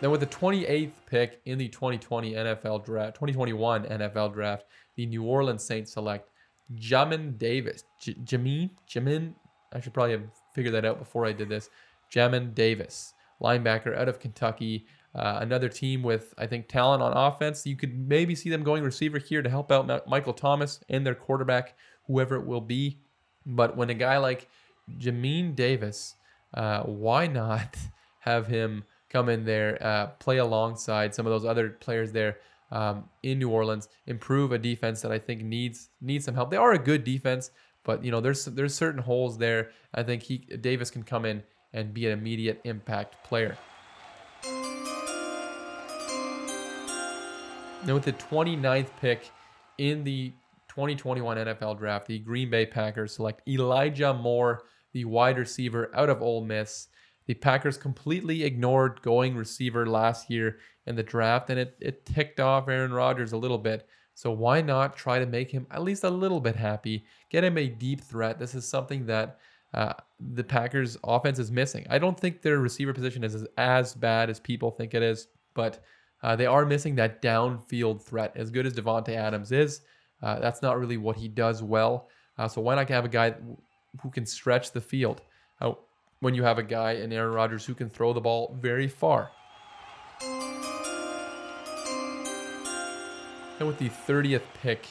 [0.00, 4.64] Then with the 28th pick in the 2020 NFL draft, 2021 NFL draft,
[4.96, 6.28] the New Orleans Saints select
[6.74, 7.84] Jamin Davis.
[8.00, 8.70] J- Jamin?
[8.90, 9.34] Jamin?
[9.72, 10.24] I should probably have
[10.54, 11.70] figured that out before I did this.
[12.12, 14.86] Jamin Davis, linebacker out of Kentucky.
[15.14, 17.66] Uh, another team with, I think, talent on offense.
[17.66, 21.06] You could maybe see them going receiver here to help out Ma- Michael Thomas and
[21.06, 21.74] their quarterback,
[22.06, 22.98] whoever it will be.
[23.44, 24.48] But when a guy like
[24.98, 26.14] Jamin Davis,
[26.54, 27.76] uh, why not
[28.20, 32.38] have him come in there, uh, play alongside some of those other players there
[32.70, 36.50] um, in New Orleans, improve a defense that I think needs needs some help.
[36.50, 37.50] They are a good defense,
[37.84, 39.70] but you know there's there's certain holes there.
[39.92, 41.42] I think he Davis can come in
[41.72, 43.56] and be an immediate impact player.
[47.84, 49.30] Now with the 29th pick
[49.78, 50.32] in the
[50.68, 54.62] 2021 NFL Draft, the Green Bay Packers select Elijah Moore,
[54.92, 56.88] the wide receiver out of Ole Miss.
[57.26, 62.40] The Packers completely ignored going receiver last year in the draft, and it, it ticked
[62.40, 63.86] off Aaron Rodgers a little bit.
[64.14, 67.04] So why not try to make him at least a little bit happy?
[67.30, 68.38] Get him a deep threat.
[68.38, 69.38] This is something that
[69.74, 71.86] uh, the Packers' offense is missing.
[71.88, 75.82] I don't think their receiver position is as, bad as people think it is, but
[76.22, 78.32] uh, they are missing that downfield threat.
[78.36, 79.80] As good as Davante Adams is,
[80.22, 82.08] uh, that's not really what he does well.
[82.38, 83.34] Uh, so why not have a guy
[84.00, 85.22] who can stretch the field
[85.60, 85.72] uh,
[86.20, 89.30] when you have a guy in Aaron Rodgers who can throw the ball very far?
[93.58, 94.86] And with the 30th pick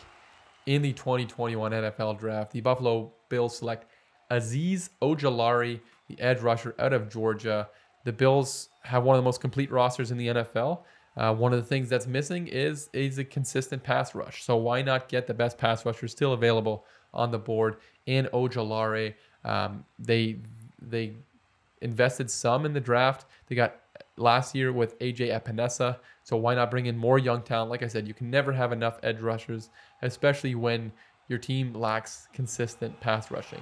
[0.65, 3.90] in the 2021 NFL Draft, the Buffalo Bills select
[4.31, 7.69] Azeez Ojulari, the edge rusher out of Georgia.
[8.05, 10.79] The Bills have one of the most complete rosters in the NFL.
[11.17, 14.43] Uh, one of the things that's missing is is a consistent pass rush.
[14.43, 19.15] So why not get the best pass rusher still available on the board in Ojulari?
[19.43, 20.39] Um, they
[20.81, 21.13] they
[21.81, 23.25] invested some in the draft.
[23.47, 23.75] They got
[24.15, 25.97] last year with AJ Epenesa.
[26.23, 27.71] So why not bring in more young talent?
[27.71, 29.69] Like I said, you can never have enough edge rushers,
[30.01, 30.93] especially when
[31.27, 33.61] your team lacks consistent pass rushing.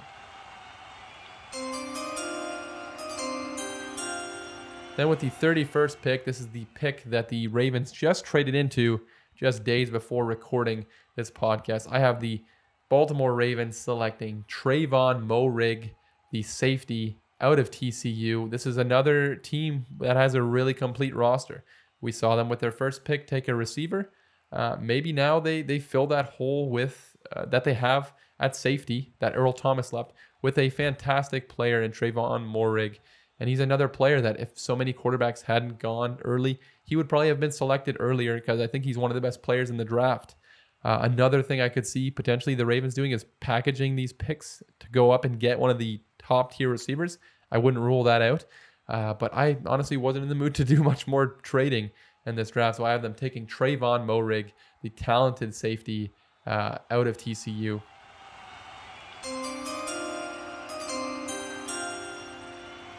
[5.00, 9.00] Then with the 31st pick, this is the pick that the Ravens just traded into
[9.34, 10.84] just days before recording
[11.16, 11.88] this podcast.
[11.90, 12.44] I have the
[12.90, 15.92] Baltimore Ravens selecting Trevon Moehrig,
[16.32, 18.50] the safety out of TCU.
[18.50, 21.64] This is another team that has a really complete roster.
[22.02, 24.12] We saw them with their first pick take a receiver.
[24.52, 29.14] Uh, maybe now they they fill that hole with uh, that they have at safety
[29.20, 32.98] that Earl Thomas left with a fantastic player in Trevon Moehrig.
[33.40, 37.28] And he's another player that if so many quarterbacks hadn't gone early, he would probably
[37.28, 39.84] have been selected earlier because I think he's one of the best players in the
[39.84, 40.36] draft.
[40.84, 44.88] Uh, another thing I could see potentially the Ravens doing is packaging these picks to
[44.90, 47.18] go up and get one of the top tier receivers.
[47.50, 48.44] I wouldn't rule that out.
[48.88, 51.90] Uh, but I honestly wasn't in the mood to do much more trading
[52.26, 52.76] in this draft.
[52.76, 56.12] So I have them taking Trevon Moehrig, the talented safety
[56.46, 57.80] uh, out of TCU.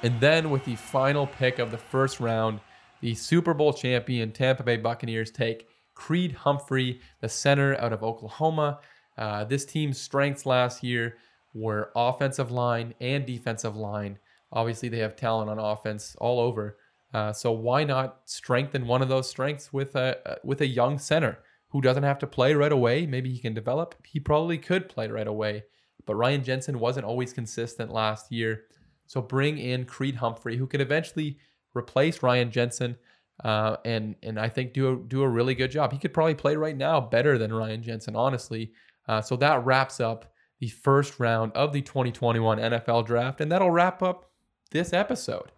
[0.03, 2.59] And then with the final pick of the first round,
[3.01, 8.79] the Super Bowl champion Tampa Bay Buccaneers take Creed Humphrey, the center out of Oklahoma.
[9.17, 11.17] Uh, this team's strengths last year
[11.53, 14.17] were offensive line and defensive line.
[14.51, 16.77] Obviously, they have talent on offense all over.
[17.13, 21.39] Uh, so why not strengthen one of those strengths with a with a young center
[21.69, 23.05] who doesn't have to play right away?
[23.05, 23.95] Maybe he can develop.
[24.05, 25.63] He probably could play right away,
[26.05, 28.63] but Ryan Jensen wasn't always consistent last year.
[29.12, 31.38] So bring in Creed Humphrey, who can eventually
[31.76, 32.95] replace Ryan Jensen,
[33.43, 35.91] uh, and and I think do a, do a really good job.
[35.91, 38.72] He could probably play right now better than Ryan Jensen, honestly.
[39.09, 43.70] Uh, so that wraps up the first round of the 2021 NFL Draft, and that'll
[43.70, 44.32] wrap up
[44.72, 45.51] this episode.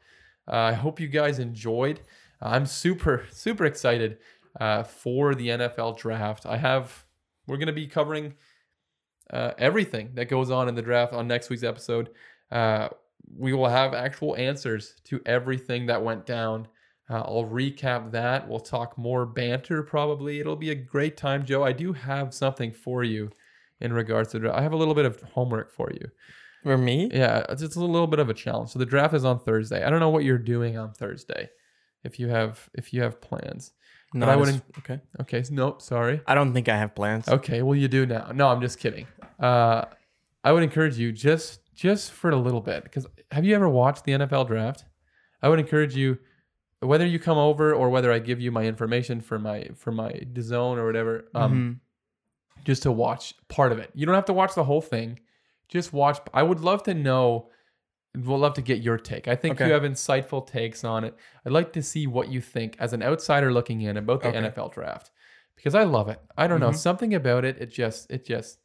[0.48, 2.02] Uh, I hope you guys enjoyed.
[2.42, 4.18] I'm super super excited
[4.60, 6.48] uh, for the NFL Draft.
[6.48, 7.06] I have
[7.46, 8.34] we're gonna be covering
[9.30, 12.10] uh, everything that goes on in the draft on next week's episode.
[13.38, 16.68] We will have actual answers to everything that went down.
[17.10, 18.48] Uh, I'll recap that.
[18.48, 20.40] We'll talk more banter probably.
[20.40, 21.64] It'll be a great time, Joe.
[21.64, 23.32] I do have something for you
[23.80, 24.58] in regards to draft.
[24.58, 26.10] I have a little bit of homework for you.
[26.64, 27.10] For me?
[27.14, 28.70] Yeah, it's just a little bit of a challenge.
[28.70, 29.84] So the draft is on Thursday.
[29.84, 31.50] I don't know what you're doing on Thursday.
[32.04, 33.74] If you have if you have plans.
[34.14, 34.64] No, I wouldn't.
[34.80, 35.00] Okay.
[35.22, 36.22] Okay, nope, sorry.
[36.28, 37.28] I don't think I have plans.
[37.28, 38.32] Okay, well you do now.
[38.34, 39.08] No, I'm just kidding.
[39.40, 39.86] Uh,
[40.44, 44.04] I would encourage you just just for a little bit because have you ever watched
[44.06, 44.86] the NFL draft?
[45.42, 46.18] I would encourage you
[46.80, 50.20] whether you come over or whether I give you my information for my for my
[50.40, 51.80] zone or whatever, um,
[52.58, 52.64] Mhm.
[52.66, 53.90] just to watch part of it.
[53.94, 55.20] You don't have to watch the whole thing.
[55.70, 56.20] Just watch.
[56.34, 57.50] I would love to know.
[58.16, 59.28] We'll love to get your take.
[59.28, 59.68] I think Okay.
[59.68, 61.16] you have insightful takes on it.
[61.46, 64.38] I'd like to see what you think as an outsider looking in about the Okay.
[64.38, 65.10] NFL draft
[65.56, 66.20] because I love it.
[66.38, 66.76] I don't know Mhm.
[66.76, 67.58] something about it.
[67.60, 68.60] It just it just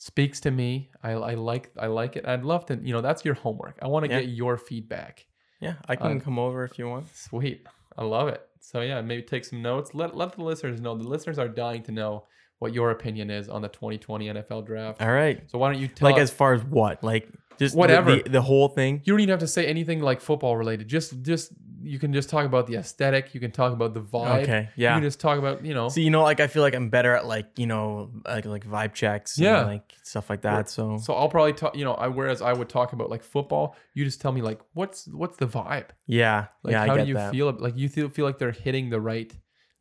[0.00, 0.90] speaks to me.
[1.02, 2.26] I, I like I like it.
[2.26, 2.74] I'd love to.
[2.82, 3.78] You know, that's your homework.
[3.82, 4.20] I want to Yeah.
[4.20, 5.26] get your feedback.
[5.60, 7.14] Yeah, I can Uh, come over if you want.
[7.14, 7.66] Sweet.
[7.98, 8.40] I love it.
[8.60, 9.94] So yeah, maybe take some notes.
[9.94, 10.96] Let let the listeners know.
[10.96, 12.24] The listeners are dying to know
[12.60, 15.00] what your opinion is on the 2020 NFL draft.
[15.02, 15.42] All right.
[15.50, 17.02] So why don't you tell Like us- as far as what?
[17.04, 17.28] Like
[17.60, 18.16] just Whatever.
[18.16, 19.00] the, the whole thing.
[19.04, 20.88] you don't even have to say anything like football related.
[20.88, 21.52] Just just
[21.82, 23.34] you can just talk about the aesthetic.
[23.34, 24.42] You can talk about the vibe.
[24.42, 24.68] Okay.
[24.76, 24.94] You Yeah.
[24.94, 25.88] can just talk about you know.
[25.88, 28.66] So you know, like I feel like I'm better at like you know like like
[28.66, 29.36] vibe checks.
[29.38, 29.62] and, Yeah.
[29.64, 30.68] like stuff like that.
[30.68, 31.76] So, so I'll probably talk.
[31.76, 33.76] You know, I whereas I would talk about like football.
[33.94, 35.88] You just tell me like what's what's the vibe.
[36.06, 37.30] yeah, Like yeah, how do you that.
[37.32, 37.50] feel?
[37.52, 39.32] Like you feel feel like they're hitting the right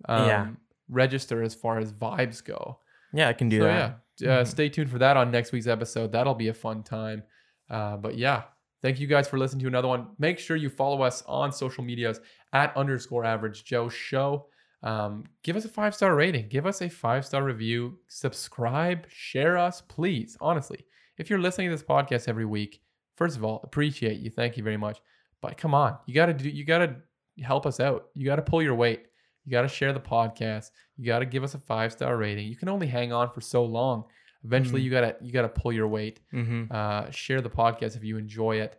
[0.07, 0.47] um, Yeah.
[0.89, 2.79] register as far as vibes go.
[3.13, 3.99] Yeah, I can do so that.
[4.19, 4.47] yeah, uh, Mhm.
[4.47, 6.11] stay tuned for that on next week's episode.
[6.11, 7.23] That'll be a fun time.
[7.69, 8.43] Uh, but yeah,
[8.81, 10.07] thank you guys for listening to another one.
[10.17, 12.19] Make sure you follow us on social medias
[12.53, 14.47] at underscore average Joe Show.
[14.81, 16.47] Um, give us a five star rating.
[16.47, 17.99] Give us a five star review.
[18.07, 19.05] Subscribe.
[19.09, 20.37] Share us, please.
[20.39, 20.85] Honestly,
[21.17, 22.81] if you're listening to this podcast every week,
[23.17, 24.29] first of all, appreciate you.
[24.29, 24.99] Thank you very much.
[25.41, 26.49] But come on, you gotta do.
[26.49, 26.95] You gotta
[27.41, 28.07] help us out.
[28.13, 29.03] You gotta pull your weight.
[29.45, 30.71] You gotta share the podcast.
[30.97, 32.47] You gotta give us a five star rating.
[32.47, 34.05] You can only hang on for so long.
[34.43, 34.85] Eventually, Mhm.
[34.85, 36.19] you gotta you gotta pull your weight.
[36.33, 36.65] Mm-hmm.
[36.71, 38.77] Uh, share the podcast if you enjoy it.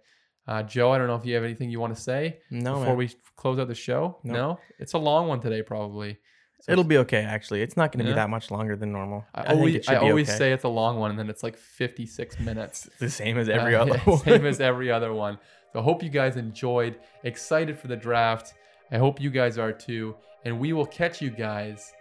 [0.48, 2.86] Uh, Joe, I don't know if you have anything you want to say No, before
[2.88, 2.96] man.
[2.96, 4.18] we close out the show.
[4.24, 4.36] Nope.
[4.36, 6.18] No, it's a long one today, probably.
[6.62, 7.22] So it'll be okay.
[7.22, 8.14] Actually, it's not going to Yeah.
[8.16, 9.24] be that much longer than normal.
[9.34, 10.38] I, think always I always okay.
[10.38, 12.88] say it's a long one, and then it's like 56 minutes.
[12.98, 14.18] The same as every Uh, other yeah, one.
[14.18, 15.38] Same as every other one.
[15.72, 16.98] So hope you guys enjoyed.
[17.22, 18.54] Excited for the draft.
[18.90, 20.16] I hope you guys are too.
[20.44, 21.92] And we will catch you guys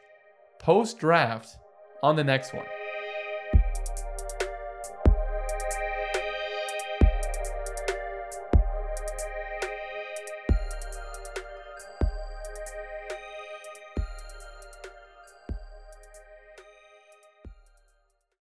[0.59, 1.57] post draft
[2.01, 2.65] on the next one.